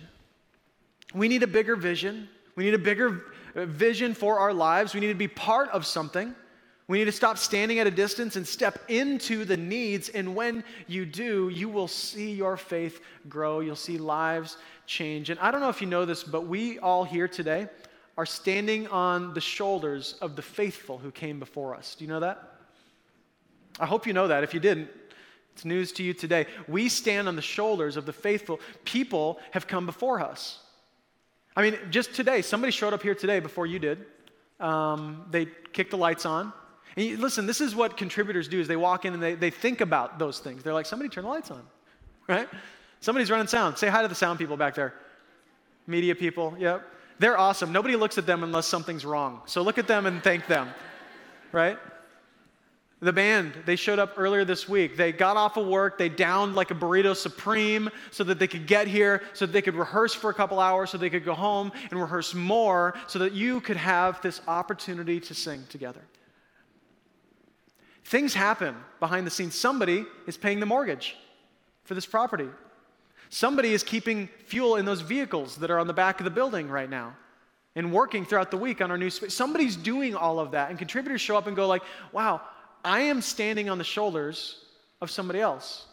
[1.13, 2.29] We need a bigger vision.
[2.55, 3.23] We need a bigger
[3.55, 4.93] vision for our lives.
[4.93, 6.35] We need to be part of something.
[6.87, 10.09] We need to stop standing at a distance and step into the needs.
[10.09, 13.61] And when you do, you will see your faith grow.
[13.61, 15.29] You'll see lives change.
[15.29, 17.69] And I don't know if you know this, but we all here today
[18.17, 21.95] are standing on the shoulders of the faithful who came before us.
[21.95, 22.57] Do you know that?
[23.79, 24.43] I hope you know that.
[24.43, 24.89] If you didn't,
[25.53, 26.45] it's news to you today.
[26.67, 28.59] We stand on the shoulders of the faithful.
[28.83, 30.59] People have come before us.
[31.55, 34.05] I mean, just today, somebody showed up here today before you did.
[34.59, 36.53] Um, they kicked the lights on.
[36.95, 39.49] And you, listen, this is what contributors do is they walk in and they, they
[39.49, 40.63] think about those things.
[40.63, 41.65] They're like, somebody turn the lights on,
[42.27, 42.47] right?
[42.99, 43.77] Somebody's running sound.
[43.77, 44.93] Say hi to the sound people back there.
[45.87, 46.85] Media people, yep.
[47.19, 47.71] They're awesome.
[47.71, 49.41] Nobody looks at them unless something's wrong.
[49.45, 50.69] So look at them and thank them,
[51.51, 51.77] right?
[53.03, 54.95] The band, they showed up earlier this week.
[54.95, 58.67] They got off of work, they downed like a burrito supreme so that they could
[58.67, 61.33] get here, so that they could rehearse for a couple hours, so they could go
[61.33, 66.01] home and rehearse more, so that you could have this opportunity to sing together.
[68.05, 69.55] Things happen behind the scenes.
[69.55, 71.17] Somebody is paying the mortgage
[71.85, 72.49] for this property.
[73.29, 76.69] Somebody is keeping fuel in those vehicles that are on the back of the building
[76.69, 77.15] right now
[77.75, 79.33] and working throughout the week on our new space.
[79.33, 82.41] Somebody's doing all of that, and contributors show up and go like, "Wow,
[82.83, 84.57] I am standing on the shoulders
[85.01, 85.85] of somebody else.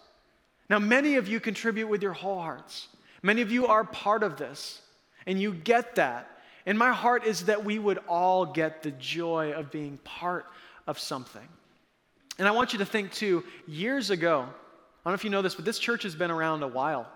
[0.71, 2.89] Now, many of you contribute with your whole hearts.
[3.23, 4.81] Many of you are part of this,
[5.27, 6.31] and you get that.
[6.67, 10.47] And my heart is that we would all get the joy of being part
[10.87, 11.47] of something.
[12.39, 15.43] And I want you to think too, years ago, I don't know if you know
[15.43, 17.09] this, but this church has been around a while,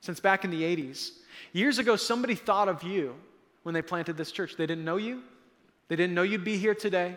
[0.00, 1.10] since back in the 80s.
[1.52, 3.14] Years ago, somebody thought of you
[3.62, 4.56] when they planted this church.
[4.56, 5.22] They didn't know you,
[5.88, 7.16] they didn't know you'd be here today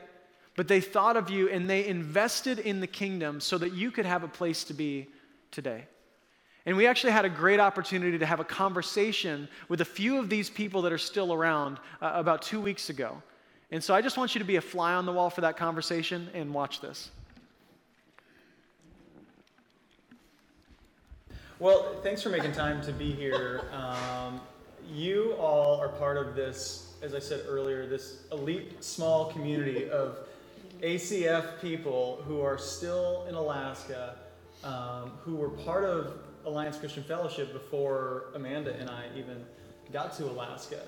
[0.56, 4.06] but they thought of you and they invested in the kingdom so that you could
[4.06, 5.08] have a place to be
[5.52, 5.86] today.
[6.66, 10.30] And we actually had a great opportunity to have a conversation with a few of
[10.30, 13.22] these people that are still around uh, about two weeks ago.
[13.72, 15.58] And so I just want you to be a fly on the wall for that
[15.58, 17.10] conversation and watch this.
[21.58, 23.62] Well, thanks for making time to be here.
[23.72, 24.42] Um,
[24.92, 30.28] you all are part of this, as I said earlier, this elite small community of
[30.82, 34.16] ACF people who are still in Alaska,
[34.64, 39.46] um, who were part of Alliance Christian Fellowship before Amanda and I even
[39.94, 40.82] got to Alaska.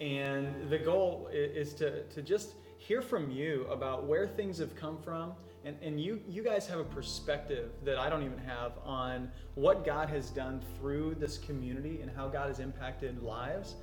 [0.00, 4.98] And the goal is to, to just hear from you about where things have come
[4.98, 5.32] from.
[5.64, 9.84] And, and you, you guys have a perspective that I don't even have on what
[9.84, 13.74] God has done through this community and how God has impacted lives.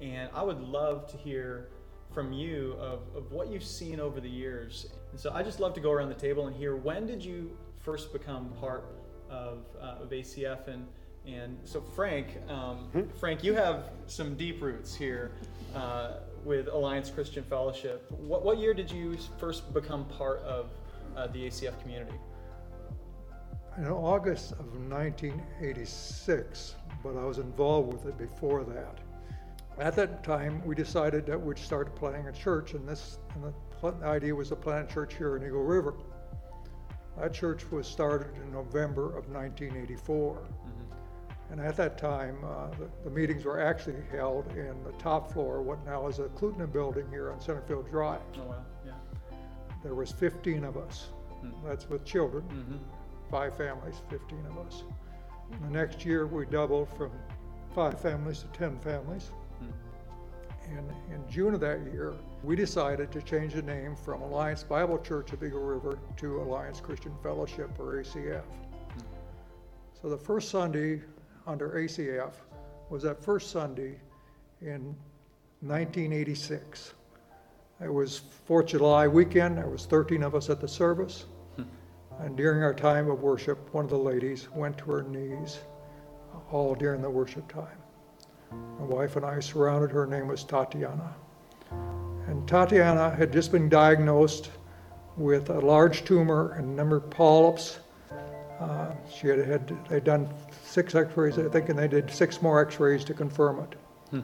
[0.00, 1.68] And I would love to hear
[2.12, 4.86] from you of, of what you've seen over the years.
[5.10, 7.56] And so I just love to go around the table and hear when did you
[7.76, 8.84] first become part
[9.30, 10.86] of, uh, of ACF and
[11.26, 13.02] and so Frank, um, hmm?
[13.20, 15.32] Frank, you have some deep roots here
[15.74, 18.10] uh, with Alliance Christian Fellowship.
[18.10, 20.70] What, what year did you first become part of
[21.16, 22.16] uh, the ACF community?
[23.76, 28.98] In August of 1986, but I was involved with it before that.
[29.80, 34.06] At that time, we decided that we'd start planning a church, and this and the
[34.06, 35.94] idea was to plant a church here in Eagle River.
[37.16, 40.36] That church was started in November of 1984.
[40.36, 41.52] Mm-hmm.
[41.52, 45.62] And at that time, uh, the, the, meetings were actually held in the top floor,
[45.62, 48.20] what now is a Clutina building here on Centerfield Drive.
[48.36, 48.92] Oh, wow, yeah.
[49.82, 51.08] There was 15 of us.
[51.42, 51.66] Mm-hmm.
[51.66, 52.76] That's with children, mm-hmm.
[53.30, 54.84] five families, 15 of us.
[55.62, 57.10] The next year, we doubled from
[57.74, 59.30] five families to 10 families.
[60.76, 64.98] And in June of that year, we decided to change the name from Alliance Bible
[64.98, 68.44] Church of Eagle River to Alliance Christian Fellowship or ACF.
[70.00, 71.02] So the first Sunday
[71.46, 72.32] under ACF
[72.90, 73.98] was that first Sunday
[74.60, 74.94] in
[75.60, 76.94] 1986.
[77.80, 79.58] It was 4th of July weekend.
[79.58, 81.26] There was 13 of us at the service.
[82.20, 85.58] And during our time of worship, one of the ladies went to her knees
[86.50, 87.77] all during the worship time.
[88.50, 90.00] My wife and I surrounded her.
[90.00, 91.14] Her name was Tatiana.
[91.70, 94.50] And Tatiana had just been diagnosed
[95.16, 97.80] with a large tumor and a number of polyps.
[98.60, 100.28] Uh, she had had they'd done
[100.62, 103.76] six X-rays, I think, and they did six more X-rays to confirm it.
[104.10, 104.20] Hmm.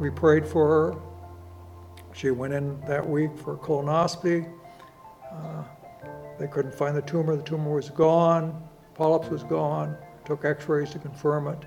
[0.00, 1.00] We prayed for her.
[2.12, 4.52] She went in that week for a colonoscopy.
[5.32, 5.62] Uh,
[6.38, 7.36] they couldn't find the tumor.
[7.36, 8.62] The tumor was gone.
[8.94, 9.96] Polyps was gone.
[10.24, 11.64] Took X-rays to confirm it.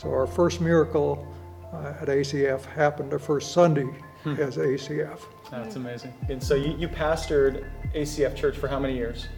[0.00, 1.28] So our first miracle
[1.74, 3.84] uh, at ACF happened the first Sunday
[4.22, 4.34] hmm.
[4.36, 5.20] as ACF.
[5.50, 6.14] That's amazing.
[6.30, 9.28] And so you, you pastored ACF Church for how many years?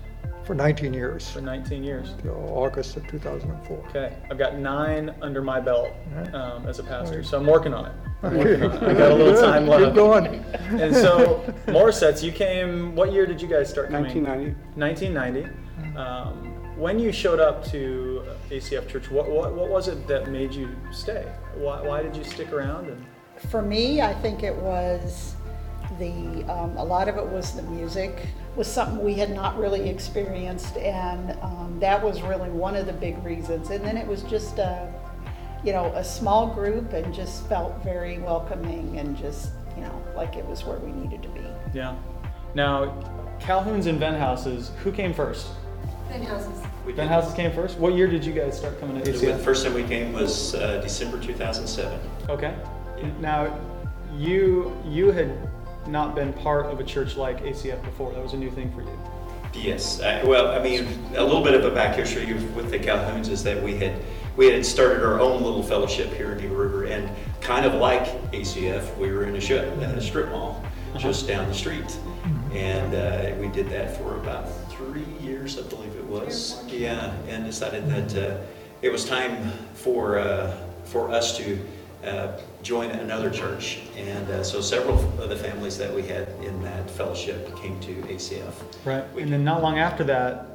[0.45, 1.29] For 19 years.
[1.33, 2.15] For 19 years.
[2.23, 3.77] Till August of 2004.
[3.89, 4.17] Okay.
[4.31, 5.91] I've got nine under my belt
[6.33, 7.93] um, as a pastor, so I'm working on it.
[8.23, 8.83] I'm working on it.
[8.85, 9.85] I got a little time left.
[9.85, 10.45] Keep going.
[10.81, 14.23] And so, Morissets, you came, what year did you guys start coming?
[14.23, 14.79] 1990.
[14.79, 15.99] 1990.
[15.99, 16.52] Um,
[16.83, 20.69] when you showed up to ACF Church, what, what, what was it that made you
[20.91, 21.33] stay?
[21.55, 22.89] Why, why did you stick around?
[22.89, 23.07] And
[23.51, 25.37] For me, I think it was
[26.01, 28.27] the um, a lot of it was the music
[28.57, 32.93] was something we had not really experienced, and um, that was really one of the
[32.93, 33.71] big reasons.
[33.71, 34.93] And then it was just a,
[35.65, 40.35] you know, a small group and just felt very welcoming and just, you know, like
[40.35, 41.47] it was where we needed to be.
[41.73, 41.95] Yeah.
[42.55, 42.93] Now,
[43.39, 45.47] Calhoun's and Venn houses, who came first?
[46.09, 46.72] Venn houses.
[46.85, 47.07] We did.
[47.07, 47.79] houses came first.
[47.79, 49.21] What year did you guys start coming to ACF?
[49.21, 49.41] The ACF?
[49.41, 52.01] first time we came was uh, December 2007.
[52.29, 52.55] Okay.
[53.21, 53.59] Now,
[54.17, 55.33] you you had
[55.87, 58.13] not been part of a church like ACF before.
[58.13, 58.99] That was a new thing for you.
[59.55, 60.01] Yes.
[60.01, 63.43] I, well, I mean, a little bit of a back history with the Calhouns is
[63.45, 64.03] that we had
[64.37, 67.11] we had started our own little fellowship here in Eagle River, and
[67.41, 70.65] kind of like ACF, we were in a, sh- a strip mall
[70.97, 71.99] just down the street,
[72.53, 76.63] and uh, we did that for about three years, I believe it was.
[76.69, 78.37] Yeah, and decided that uh,
[78.83, 80.55] it was time for uh,
[80.85, 81.59] for us to
[82.05, 86.63] uh, join another church, and uh, so several of the families that we had in
[86.63, 88.53] that fellowship came to ACF.
[88.85, 89.05] Right.
[89.15, 90.52] We- And then not long after that,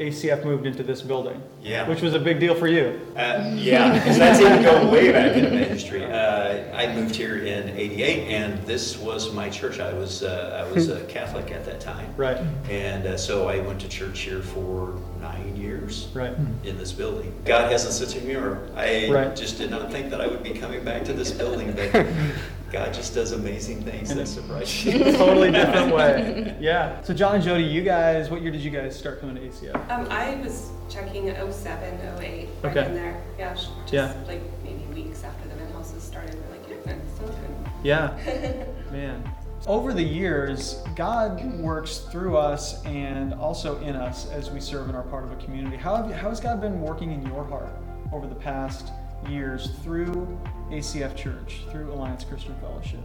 [0.00, 1.42] ACF moved into this building.
[1.60, 1.86] Yeah.
[1.86, 2.98] Which was a big deal for you.
[3.14, 6.02] Uh, yeah, because that's even going way back in history.
[6.04, 9.78] Uh, I moved here in '88, and this was my church.
[9.78, 12.38] I was uh, I was a Catholic at that time, Right.
[12.70, 16.32] and uh, so I went to church here for nine years Right.
[16.64, 17.34] in this building.
[17.44, 18.66] God has a sense of humor.
[18.74, 19.36] I Right.
[19.36, 22.06] just did not think that I would be coming back to this building, but
[22.70, 24.92] God just does amazing things that surprise you.
[25.12, 26.56] totally different way.
[26.60, 27.00] Yeah.
[27.02, 29.74] So John and Jody, you guys, what year did you guys start coming to ACF?
[29.90, 32.86] Um, I was checking 07, 08, right Okay.
[32.88, 33.22] in there.
[33.38, 34.14] Yeah, just Yeah.
[34.28, 36.34] like maybe weeks after the Venn houses started.
[36.48, 37.70] We're like, yeah, that's so good.
[37.82, 38.64] Yeah.
[38.92, 39.28] Man.
[39.66, 44.96] Over the years, God works through us and also in us as we serve and
[44.96, 45.76] are part of a community.
[45.76, 47.68] How, have you, how has God been working in your heart
[48.10, 48.90] over the past
[49.28, 50.38] years through
[50.70, 53.00] ACF Church, through Alliance Christian Fellowship?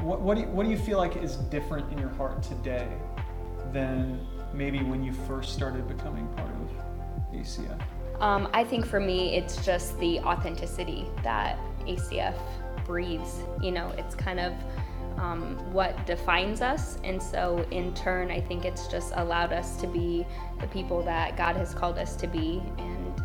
[0.00, 2.88] What, what, do you, what do you feel like is different in your heart today
[3.72, 7.80] than maybe when you first started becoming part of ACF?
[8.20, 12.36] Um, I think for me, it's just the authenticity that ACF
[12.84, 13.40] breathes.
[13.60, 14.52] You know, it's kind of
[15.18, 16.98] um, what defines us.
[17.04, 20.26] And so, in turn, I think it's just allowed us to be
[20.60, 23.21] the people that God has called us to be and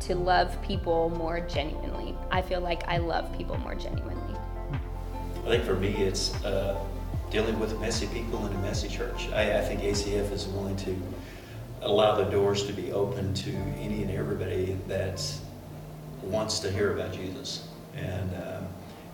[0.00, 2.14] to love people more genuinely.
[2.30, 4.34] I feel like I love people more genuinely.
[5.44, 6.78] I think for me, it's uh,
[7.30, 9.28] dealing with messy people in a messy church.
[9.30, 10.96] I, I think ACF is willing to
[11.82, 15.22] allow the doors to be open to any and everybody that
[16.22, 17.68] wants to hear about Jesus.
[17.96, 18.68] And um,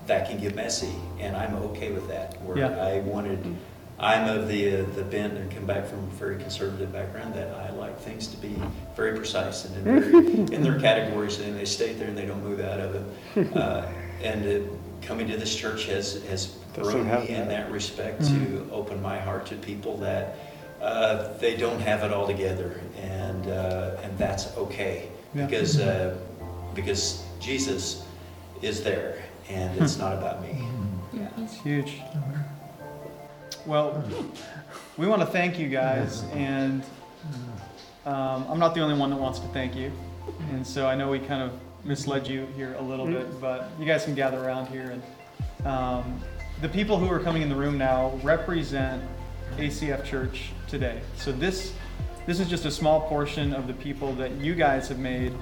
[0.06, 2.40] that can get messy, and I'm okay with that.
[2.42, 2.84] Where Yeah.
[2.84, 3.56] I wanted,
[3.98, 7.54] I'm of the uh, the bent and come back from a very conservative background that
[7.54, 8.56] I like things to be
[8.96, 12.42] very precise and in, very, in their categories, and they stay there and they don't
[12.42, 12.94] move out of
[13.36, 13.56] it.
[13.56, 13.86] Uh,
[14.22, 14.66] and uh,
[15.02, 19.46] coming to this church has has grown me in that respect to open my heart
[19.46, 20.36] to people that
[20.82, 25.46] uh, they don't have it all together, and uh, and that's okay Yeah.
[25.46, 26.16] because uh,
[26.74, 28.04] because Jesus
[28.60, 30.64] is there, and it's not about me.
[31.12, 32.00] Yeah, It's huge.
[33.66, 34.04] Well,
[34.98, 36.82] we want to thank you guys, and
[38.04, 39.90] um, I'm not the only one that wants to thank you.
[40.50, 41.52] And so I know we kind of
[41.82, 45.00] misled you here a little bit, but you guys can gather around here.
[45.62, 46.20] And um,
[46.60, 49.02] the people who are coming in the room now represent
[49.56, 51.00] ACF Church today.
[51.16, 51.72] So this
[52.26, 55.32] this is just a small portion of the people that you guys have made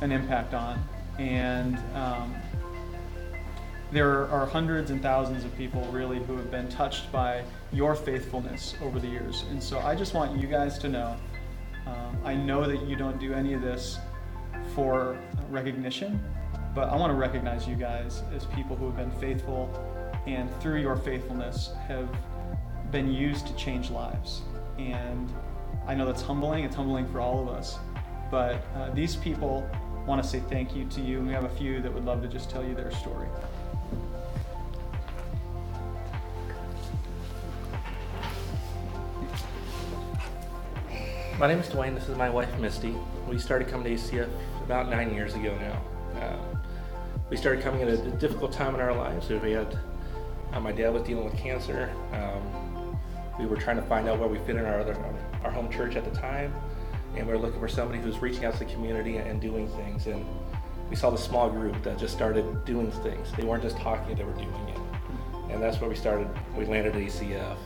[0.00, 0.82] an impact on,
[1.18, 2.34] and um,
[3.90, 8.74] there are hundreds and thousands of people really who have been touched by your faithfulness
[8.82, 9.44] over the years.
[9.50, 11.16] And so I just want you guys to know
[11.88, 13.98] um, I know that you don't do any of this
[14.74, 15.18] for
[15.48, 16.22] recognition,
[16.74, 19.70] but I want to recognize you guys as people who have been faithful
[20.26, 22.08] and through your faithfulness have
[22.90, 24.42] been used to change lives.
[24.78, 25.32] And
[25.86, 27.78] I know that's humbling, it's humbling for all of us.
[28.30, 29.68] But uh, these people
[30.06, 32.20] want to say thank you to you, and we have a few that would love
[32.22, 33.28] to just tell you their story.
[41.38, 41.94] My name is Dwayne.
[41.94, 42.96] This is my wife, Misty.
[43.28, 44.28] We started coming to ACF
[44.64, 46.26] about nine years ago now.
[46.26, 46.60] Um,
[47.30, 49.28] we started coming at a difficult time in our lives.
[49.28, 49.78] We had
[50.52, 51.92] uh, my dad was dealing with cancer.
[52.12, 52.98] Um,
[53.38, 54.96] we were trying to find out where we fit in our other,
[55.44, 56.52] our home church at the time,
[57.14, 60.08] and we were looking for somebody who's reaching out to the community and doing things.
[60.08, 60.26] And
[60.90, 63.30] we saw the small group that just started doing things.
[63.36, 65.52] They weren't just talking; they were doing it.
[65.52, 66.28] And that's where we started.
[66.56, 67.58] We landed at ACF.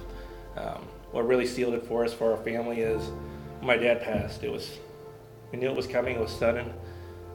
[0.58, 3.10] Um, what really sealed it for us, for our family, is
[3.62, 4.42] my dad passed.
[4.42, 4.78] It was,
[5.50, 6.16] we knew it was coming.
[6.16, 6.72] It was sudden,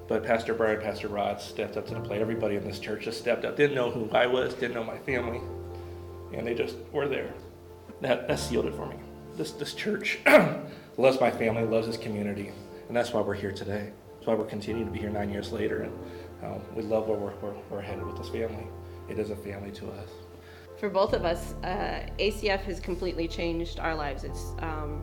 [0.07, 2.21] but Pastor Brian, Pastor Rod stepped up to the plate.
[2.21, 3.55] Everybody in this church just stepped up.
[3.55, 4.53] Didn't know who I was.
[4.53, 5.41] Didn't know my family,
[6.33, 7.33] and they just were there.
[8.01, 8.97] That that sealed it for me.
[9.35, 10.19] This this church
[10.97, 12.51] loves my family, loves this community,
[12.87, 13.91] and that's why we're here today.
[14.15, 15.83] That's why we're continuing to be here nine years later.
[15.83, 15.99] And
[16.43, 18.67] uh, we love where we're, we're, we're headed with this family.
[19.09, 20.09] It is a family to us.
[20.79, 24.23] For both of us, uh, ACF has completely changed our lives.
[24.23, 25.01] It's, um,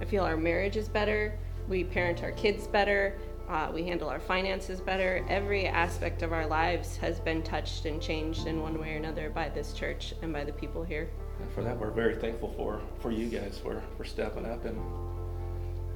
[0.00, 1.38] I feel our marriage is better.
[1.68, 3.16] We parent our kids better.
[3.48, 5.24] Uh, we handle our finances better.
[5.28, 9.30] Every aspect of our lives has been touched and changed in one way or another
[9.30, 11.08] by this church and by the people here.
[11.40, 14.78] And for that, we're very thankful for, for you guys for, for stepping up and,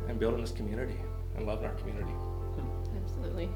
[0.09, 0.96] and building this community
[1.36, 2.12] and loving our community.
[3.03, 3.48] Absolutely.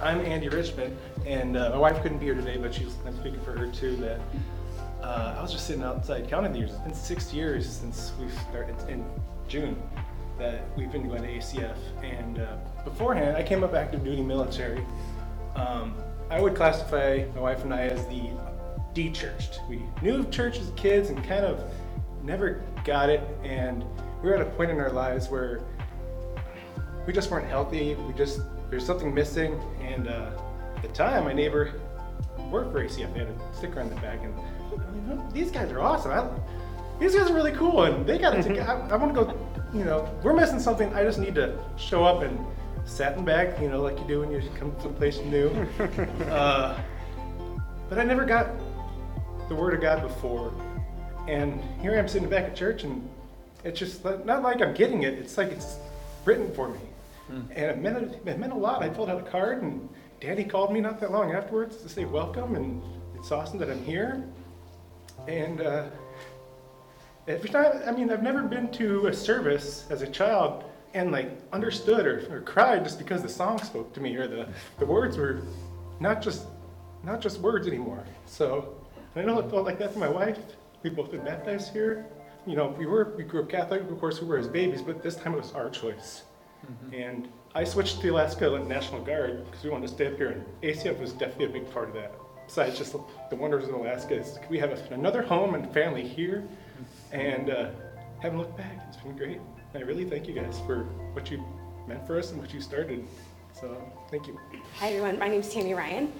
[0.00, 3.40] I'm Andy Richmond, and uh, my wife couldn't be here today, but she's, I'm speaking
[3.40, 4.20] for her too, that
[5.02, 6.72] uh, I was just sitting outside counting the years.
[6.72, 9.04] It's been six years since we started in
[9.48, 9.80] June
[10.38, 11.76] that we've been going to ACF.
[12.02, 14.84] And uh, beforehand, I came up active duty military.
[15.54, 15.94] Um,
[16.30, 18.30] I would classify my wife and I as the
[18.92, 19.60] de-churched.
[19.68, 21.62] We knew of church as kids and kind of
[22.22, 23.20] never got it.
[23.42, 23.84] And
[24.22, 25.60] we were at a point in our lives where
[27.06, 27.94] we just weren't healthy.
[27.94, 29.60] We just there's something missing.
[29.80, 30.30] And uh,
[30.76, 31.80] at the time, my neighbor
[32.50, 33.12] worked for ACF.
[33.12, 34.34] They had a sticker on the back, and
[35.06, 36.12] know, these guys are awesome.
[36.12, 36.28] I,
[36.98, 38.70] these guys are really cool, and they got it together.
[38.70, 39.38] I, I want to go.
[39.74, 40.92] You know, we're missing something.
[40.94, 42.38] I just need to show up and
[42.84, 43.60] sat in back.
[43.60, 45.50] You know, like you do when you come to a place new.
[46.30, 46.78] Uh,
[47.88, 48.48] but I never got
[49.48, 50.52] the word of God before,
[51.28, 53.08] and here I am sitting back at church, and
[53.62, 55.14] it's just not like I'm getting it.
[55.14, 55.78] It's like it's
[56.24, 56.80] written for me.
[57.28, 58.82] And it meant, it meant a lot.
[58.82, 59.88] I filled out a card, and
[60.20, 62.82] Daddy called me not that long afterwards to say welcome, and
[63.16, 64.24] it's awesome that I'm here.
[65.26, 65.86] And uh,
[67.28, 70.64] every time, I mean, I've never been to a service as a child
[70.94, 74.48] and like understood or, or cried just because the song spoke to me or the,
[74.78, 75.42] the words were
[76.00, 76.46] not just
[77.04, 78.04] not just words anymore.
[78.24, 78.74] So
[79.14, 80.38] I know it felt like that to my wife.
[80.82, 82.06] We both been baptized here.
[82.46, 85.02] You know, we were we grew up Catholic, of course we were as babies, but
[85.02, 86.22] this time it was our choice.
[86.64, 86.94] Mm-hmm.
[86.94, 90.30] And I switched to the Alaska National Guard because we wanted to stay up here,
[90.30, 92.12] and ACF was definitely a big part of that.
[92.46, 92.94] Besides just
[93.30, 96.46] the wonders of Alaska, is we have another home and family here,
[97.12, 97.70] and uh,
[98.20, 98.86] haven't looked back.
[98.88, 99.40] It's been great.
[99.74, 101.44] I really thank you guys for what you
[101.86, 103.06] meant for us and what you started.
[103.52, 103.76] So
[104.10, 104.38] thank you.
[104.78, 106.12] Hi everyone, my name is Tammy Ryan,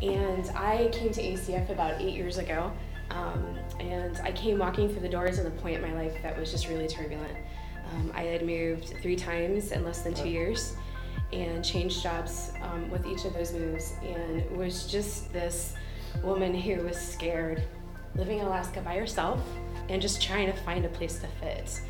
[0.00, 2.72] and I came to ACF about eight years ago.
[3.10, 6.38] Um, and I came walking through the doors at a point in my life that
[6.38, 7.36] was just really turbulent.
[7.92, 10.76] Um, I had moved three times in less than two years
[11.32, 15.74] and changed jobs um, with each of those moves, and was just this
[16.22, 17.62] woman who was scared,
[18.14, 19.40] living in Alaska by herself,
[19.88, 21.80] and just trying to find a place to fit.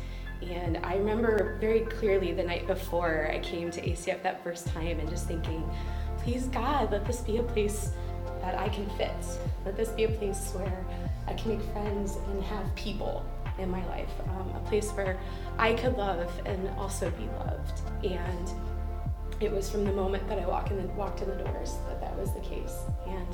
[0.41, 4.99] And I remember very clearly the night before I came to ACF that first time
[4.99, 5.67] and just thinking,
[6.19, 7.91] please God, let this be a place
[8.41, 9.11] that I can fit.
[9.65, 10.85] Let this be a place where
[11.27, 13.25] I can make friends and have people
[13.57, 15.17] in my life, um, a place where
[15.57, 17.81] I could love and also be loved.
[18.03, 18.51] And
[19.39, 22.17] it was from the moment that I in the, walked in the doors that that
[22.17, 22.75] was the case.
[23.07, 23.27] And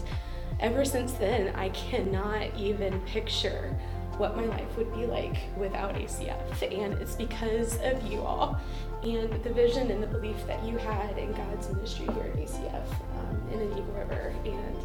[0.60, 3.76] ever since then, I cannot even picture
[4.18, 6.62] what my life would be like without ACF.
[6.62, 8.60] And it's because of you all
[9.04, 12.86] and the vision and the belief that you had in God's ministry here at ACF
[13.18, 14.34] um, in an Eagle River.
[14.46, 14.78] And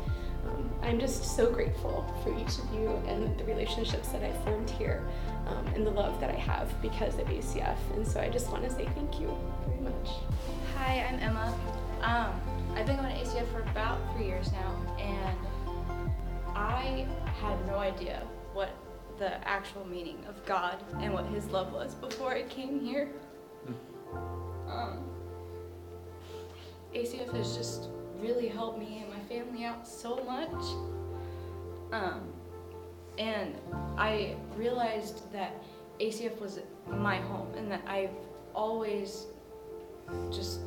[0.46, 4.70] um, I'm just so grateful for each of you and the relationships that I formed
[4.70, 5.06] here
[5.46, 7.76] um, and the love that I have because of ACF.
[7.94, 10.10] And so I just want to say thank you very much.
[10.76, 11.54] Hi, I'm Emma.
[12.02, 12.40] Um,
[12.74, 15.38] I've been going to ACF for about three years now, and
[16.54, 17.06] I
[17.40, 18.22] had no idea
[18.52, 18.70] what
[19.18, 23.10] the actual meaning of God and what His love was before I came here.
[24.68, 25.04] Um,
[26.94, 27.88] ACF has just
[28.18, 30.52] really helped me and my family out so much.
[31.92, 32.20] Um,
[33.18, 33.54] and
[33.96, 35.62] I realized that
[36.00, 38.10] ACF was my home and that I've
[38.54, 39.26] always
[40.30, 40.60] just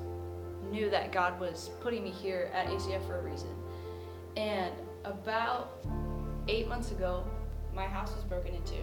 [0.71, 3.49] knew that God was putting me here at ACF for a reason.
[4.37, 4.73] And
[5.05, 5.79] about
[6.47, 7.23] eight months ago,
[7.73, 8.75] my house was broken into,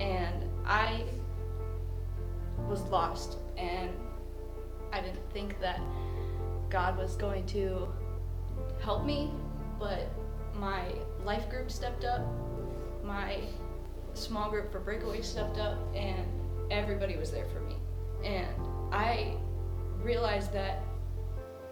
[0.00, 1.04] and I
[2.68, 3.90] was lost, and
[4.92, 5.80] I didn't think that
[6.70, 7.88] God was going to
[8.80, 9.30] help me,
[9.78, 10.10] but
[10.54, 10.92] my
[11.24, 12.22] life group stepped up,
[13.04, 13.40] my
[14.14, 16.26] small group for breakaway stepped up, and
[16.70, 17.76] everybody was there for me.
[18.24, 18.48] And
[18.92, 19.36] I
[20.02, 20.82] realized that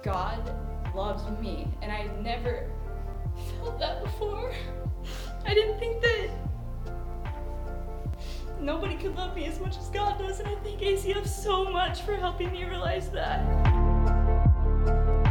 [0.03, 0.53] God
[0.95, 2.69] loves me, and I never
[3.63, 4.53] felt that before.
[5.45, 6.31] I didn't think that
[8.61, 12.03] nobody could love me as much as God does, and I thank ACF so much
[12.03, 13.41] for helping me realize that.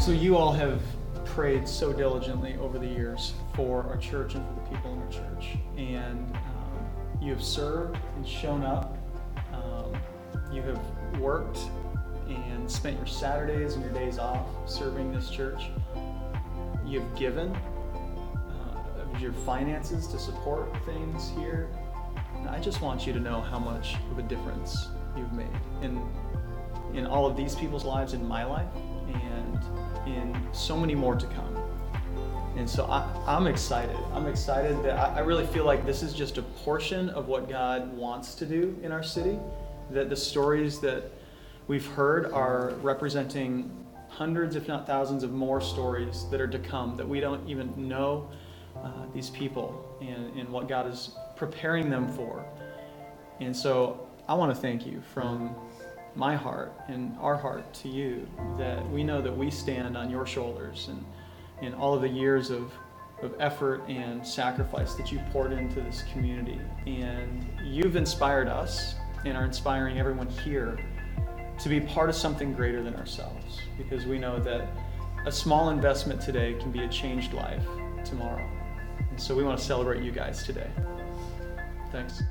[0.02, 0.82] So you all have
[1.26, 5.10] prayed so diligently over the years for our church and for the people in our
[5.10, 6.90] church, and um,
[7.22, 8.98] you have served and shown up.
[9.54, 9.94] Um,
[10.52, 10.80] you have
[11.20, 11.60] worked
[12.28, 15.70] and spent your Saturdays and your days off serving this church.
[16.86, 17.56] you've given,
[19.20, 21.70] your finances to support things here.
[22.36, 25.48] And I just want you to know how much of a difference you've made
[25.82, 26.02] in
[26.94, 28.68] in all of these people's lives, in my life,
[29.14, 29.60] and
[30.08, 31.56] in so many more to come.
[32.56, 33.96] And so I, I'm excited.
[34.12, 37.48] I'm excited that I, I really feel like this is just a portion of what
[37.48, 39.38] God wants to do in our city.
[39.92, 41.12] That the stories that
[41.68, 46.98] we've heard are representing hundreds, if not thousands, of more stories that are to come
[46.98, 48.30] that we don't even know
[48.84, 52.46] uh, these people and, and what God is preparing them for.
[53.40, 55.56] And so I want to thank you from
[56.16, 58.28] my heart and our heart to you
[58.58, 61.06] that we know that we stand on your shoulders and
[61.62, 62.72] in all of the years of,
[63.22, 66.60] of effort and sacrifice that you poured into this community.
[66.88, 70.80] And you've inspired us and are inspiring everyone here
[71.60, 74.70] to be part of something greater than ourselves because we know that
[75.26, 77.66] a small investment today can be a changed life
[78.06, 78.50] tomorrow.
[79.20, 80.68] So we want to celebrate you guys today.
[81.92, 82.24] Thanks.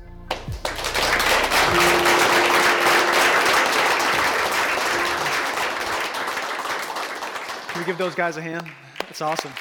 [7.67, 8.67] Can we give those guys a hand?
[9.01, 9.51] That's awesome.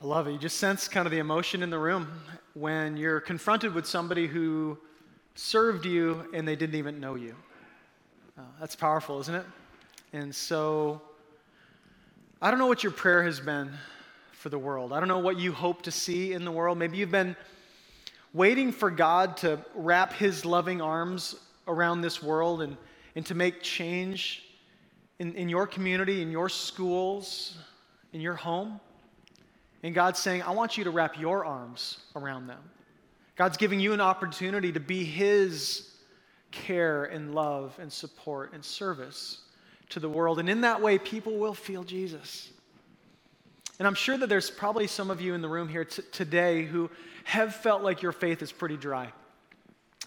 [0.00, 0.32] I love it.
[0.32, 2.08] You just sense kind of the emotion in the room
[2.54, 4.78] when you're confronted with somebody who
[5.34, 7.34] served you and they didn't even know you.
[8.40, 9.44] Uh, that's powerful, isn't it?
[10.14, 11.02] And so,
[12.40, 13.70] I don't know what your prayer has been
[14.32, 14.94] for the world.
[14.94, 16.78] I don't know what you hope to see in the world.
[16.78, 17.36] Maybe you've been
[18.32, 21.34] waiting for God to wrap his loving arms
[21.68, 22.78] around this world and,
[23.14, 24.42] and to make change
[25.18, 27.58] in, in your community, in your schools,
[28.14, 28.80] in your home.
[29.82, 32.62] And God's saying, I want you to wrap your arms around them.
[33.36, 35.89] God's giving you an opportunity to be His
[36.50, 39.38] care and love and support and service
[39.90, 40.38] to the world.
[40.38, 42.50] And in that way, people will feel Jesus.
[43.78, 46.64] And I'm sure that there's probably some of you in the room here t- today
[46.64, 46.90] who
[47.24, 49.12] have felt like your faith is pretty dry.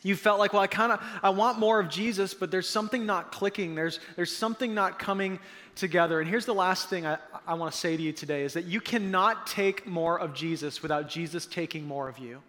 [0.03, 3.05] You felt like, well, I kind of I want more of Jesus, but there's something
[3.05, 3.73] not clicking.
[3.73, 5.39] There's there's something not coming
[5.75, 6.19] together.
[6.19, 7.17] And here's the last thing I,
[7.47, 10.81] I want to say to you today is that you cannot take more of Jesus
[10.81, 12.41] without Jesus taking more of you.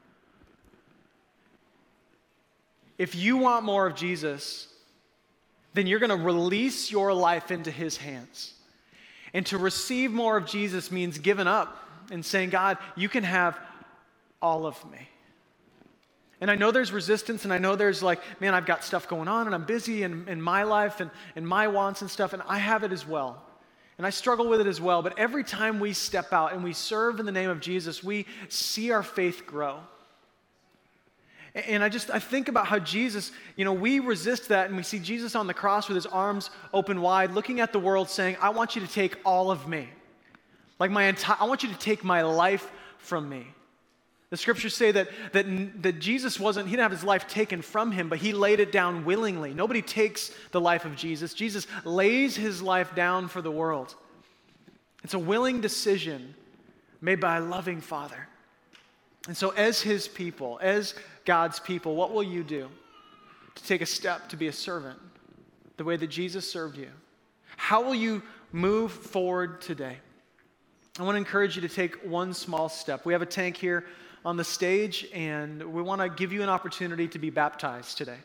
[2.99, 4.68] If you want more of Jesus,
[5.72, 8.55] then you're going to release your life into his hands.
[9.32, 11.76] And to receive more of Jesus means giving up
[12.11, 13.59] and saying, God, you can have
[14.40, 15.09] all of me.
[16.40, 19.28] And I know there's resistance, and I know there's like, man, I've got stuff going
[19.28, 22.42] on, and I'm busy in, in my life and, and my wants and stuff, and
[22.47, 23.42] I have it as well.
[23.97, 25.03] And I struggle with it as well.
[25.03, 28.26] But every time we step out and we serve in the name of Jesus, we
[28.49, 29.80] see our faith grow.
[31.55, 34.82] And I just I think about how Jesus, you know, we resist that and we
[34.82, 38.36] see Jesus on the cross with his arms open wide, looking at the world saying,
[38.40, 39.88] I want you to take all of me.
[40.80, 43.46] Like my entire I want you to take my life from me.
[44.30, 47.92] The scriptures say that, that, that Jesus wasn't, he didn't have his life taken from
[47.92, 49.55] him, but he laid it down willingly.
[49.55, 51.34] Nobody takes the life of Jesus.
[51.34, 53.94] Jesus lays his life down for the world.
[55.05, 56.34] It's a willing decision
[57.00, 58.26] made by a loving Father.
[59.28, 60.94] And so, as his people, as
[61.24, 62.68] God's people, what will you do
[63.54, 64.98] to take a step to be a servant
[65.76, 66.90] the way that Jesus served you?
[67.56, 68.22] How will you
[68.52, 69.96] move forward today?
[70.98, 73.04] I want to encourage you to take one small step.
[73.04, 73.84] We have a tank here
[74.24, 78.18] on the stage, and we want to give you an opportunity to be baptized today.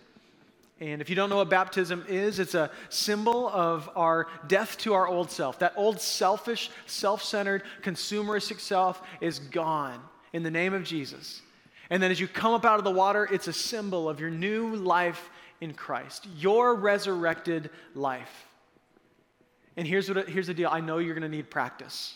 [0.80, 4.94] And if you don't know what baptism is, it's a symbol of our death to
[4.94, 5.60] our old self.
[5.60, 10.00] That old selfish, self centered, consumeristic self is gone
[10.32, 11.42] in the name of Jesus.
[11.90, 14.30] And then as you come up out of the water, it's a symbol of your
[14.30, 15.30] new life
[15.62, 18.48] in Christ, your resurrected life.
[19.76, 22.16] And here's, what, here's the deal I know you're going to need practice.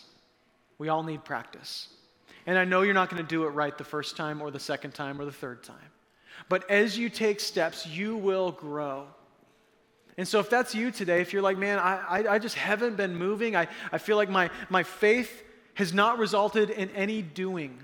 [0.78, 1.88] We all need practice.
[2.46, 4.60] And I know you're not going to do it right the first time or the
[4.60, 5.76] second time or the third time.
[6.48, 9.06] But as you take steps, you will grow.
[10.16, 12.96] And so, if that's you today, if you're like, man, I, I, I, just haven't
[12.96, 15.42] been moving, I, I feel like my, my faith
[15.74, 17.80] has not resulted in any doing,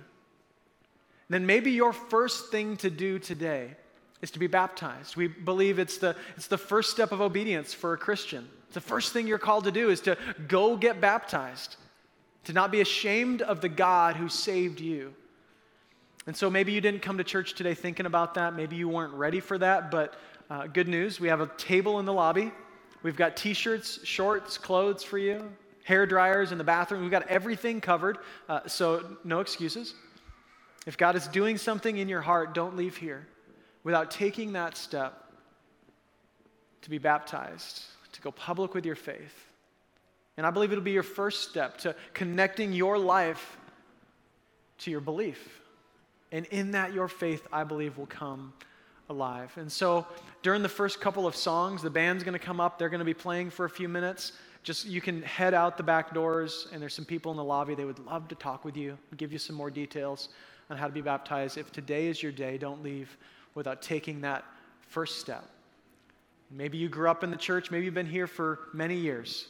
[1.35, 3.71] then maybe your first thing to do today
[4.21, 5.17] is to be baptized.
[5.17, 8.49] We believe it's the, it's the first step of obedience for a Christian.
[8.73, 10.17] The first thing you're called to do is to
[10.47, 11.77] go get baptized
[12.45, 15.15] to not be ashamed of the God who saved you.
[16.27, 18.55] And so maybe you didn't come to church today thinking about that.
[18.55, 20.15] Maybe you weren't ready for that, but
[20.51, 21.21] uh, good news.
[21.21, 22.53] We have a table in the lobby.
[23.03, 25.51] We've got t shirts, shorts, clothes for you,
[25.85, 27.03] hair dryers in the bathroom.
[27.03, 28.19] We've got everything covered,
[28.49, 29.95] uh, so no excuses.
[30.87, 33.27] If God is doing something in your heart, don't leave here
[33.85, 35.25] without taking that step
[36.83, 39.47] to be baptized, to go public with your faith.
[40.37, 43.59] And I believe it'll be your first step to connecting your life
[44.79, 45.61] to your belief.
[46.33, 48.55] And in that, your faith, I believe, will come
[49.11, 49.53] alive.
[49.57, 50.07] And so
[50.43, 52.79] during the first couple of songs, the band's going to come up.
[52.79, 54.33] They're going to be playing for a few minutes.
[54.63, 57.75] Just you can head out the back doors, and there's some people in the lobby.
[57.75, 60.29] They would love to talk with you, give you some more details
[60.69, 61.57] on how to be baptized.
[61.57, 63.17] If today is your day, don't leave
[63.55, 64.45] without taking that
[64.83, 65.45] first step.
[66.51, 69.49] Maybe you grew up in the church, maybe you've been here for many years,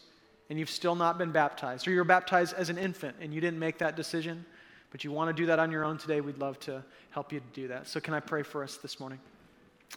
[0.48, 3.40] and you've still not been baptized, or you were baptized as an infant and you
[3.40, 4.44] didn't make that decision,
[4.90, 6.20] but you want to do that on your own today.
[6.20, 7.88] We'd love to help you to do that.
[7.88, 9.20] So, can I pray for us this morning?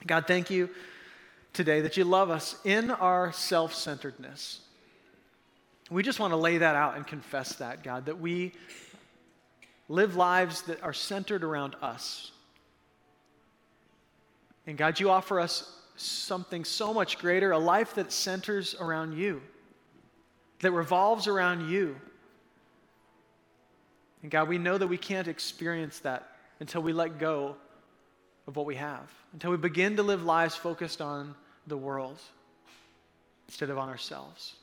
[0.08, 0.70] God, thank you
[1.52, 4.62] today that you love us in our self centeredness.
[5.94, 8.54] We just want to lay that out and confess that, God, that we
[9.88, 12.32] live lives that are centered around us.
[14.66, 19.42] And God, you offer us something so much greater a life that centers around you,
[20.62, 21.96] that revolves around you.
[24.24, 26.28] And God, we know that we can't experience that
[26.60, 27.56] until we let go
[28.48, 31.36] of what we have, until we begin to live lives focused on
[31.68, 32.18] the world
[33.48, 34.56] instead of on ourselves.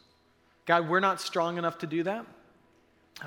[0.71, 2.25] God, we're not strong enough to do that.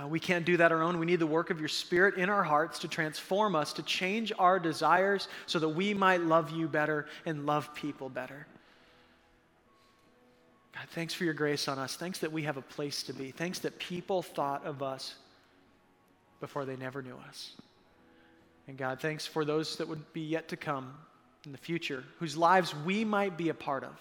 [0.01, 0.97] Uh, we can't do that our own.
[0.97, 4.31] We need the work of your Spirit in our hearts to transform us, to change
[4.39, 8.47] our desires so that we might love you better and love people better.
[10.73, 11.97] God, thanks for your grace on us.
[11.97, 13.31] Thanks that we have a place to be.
[13.31, 15.15] Thanks that people thought of us
[16.39, 17.51] before they never knew us.
[18.69, 20.93] And God, thanks for those that would be yet to come
[21.45, 23.99] in the future, whose lives we might be a part of.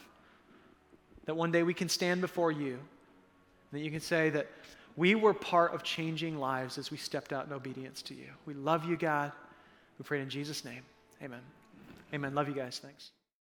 [1.24, 2.78] That one day we can stand before you,
[3.72, 4.48] that you can say that
[4.96, 8.28] we were part of changing lives as we stepped out in obedience to you.
[8.46, 9.32] We love you, God.
[9.98, 10.82] We pray in Jesus' name.
[11.22, 11.40] Amen.
[12.12, 12.34] Amen.
[12.34, 12.78] Love you guys.
[12.78, 13.10] Thanks.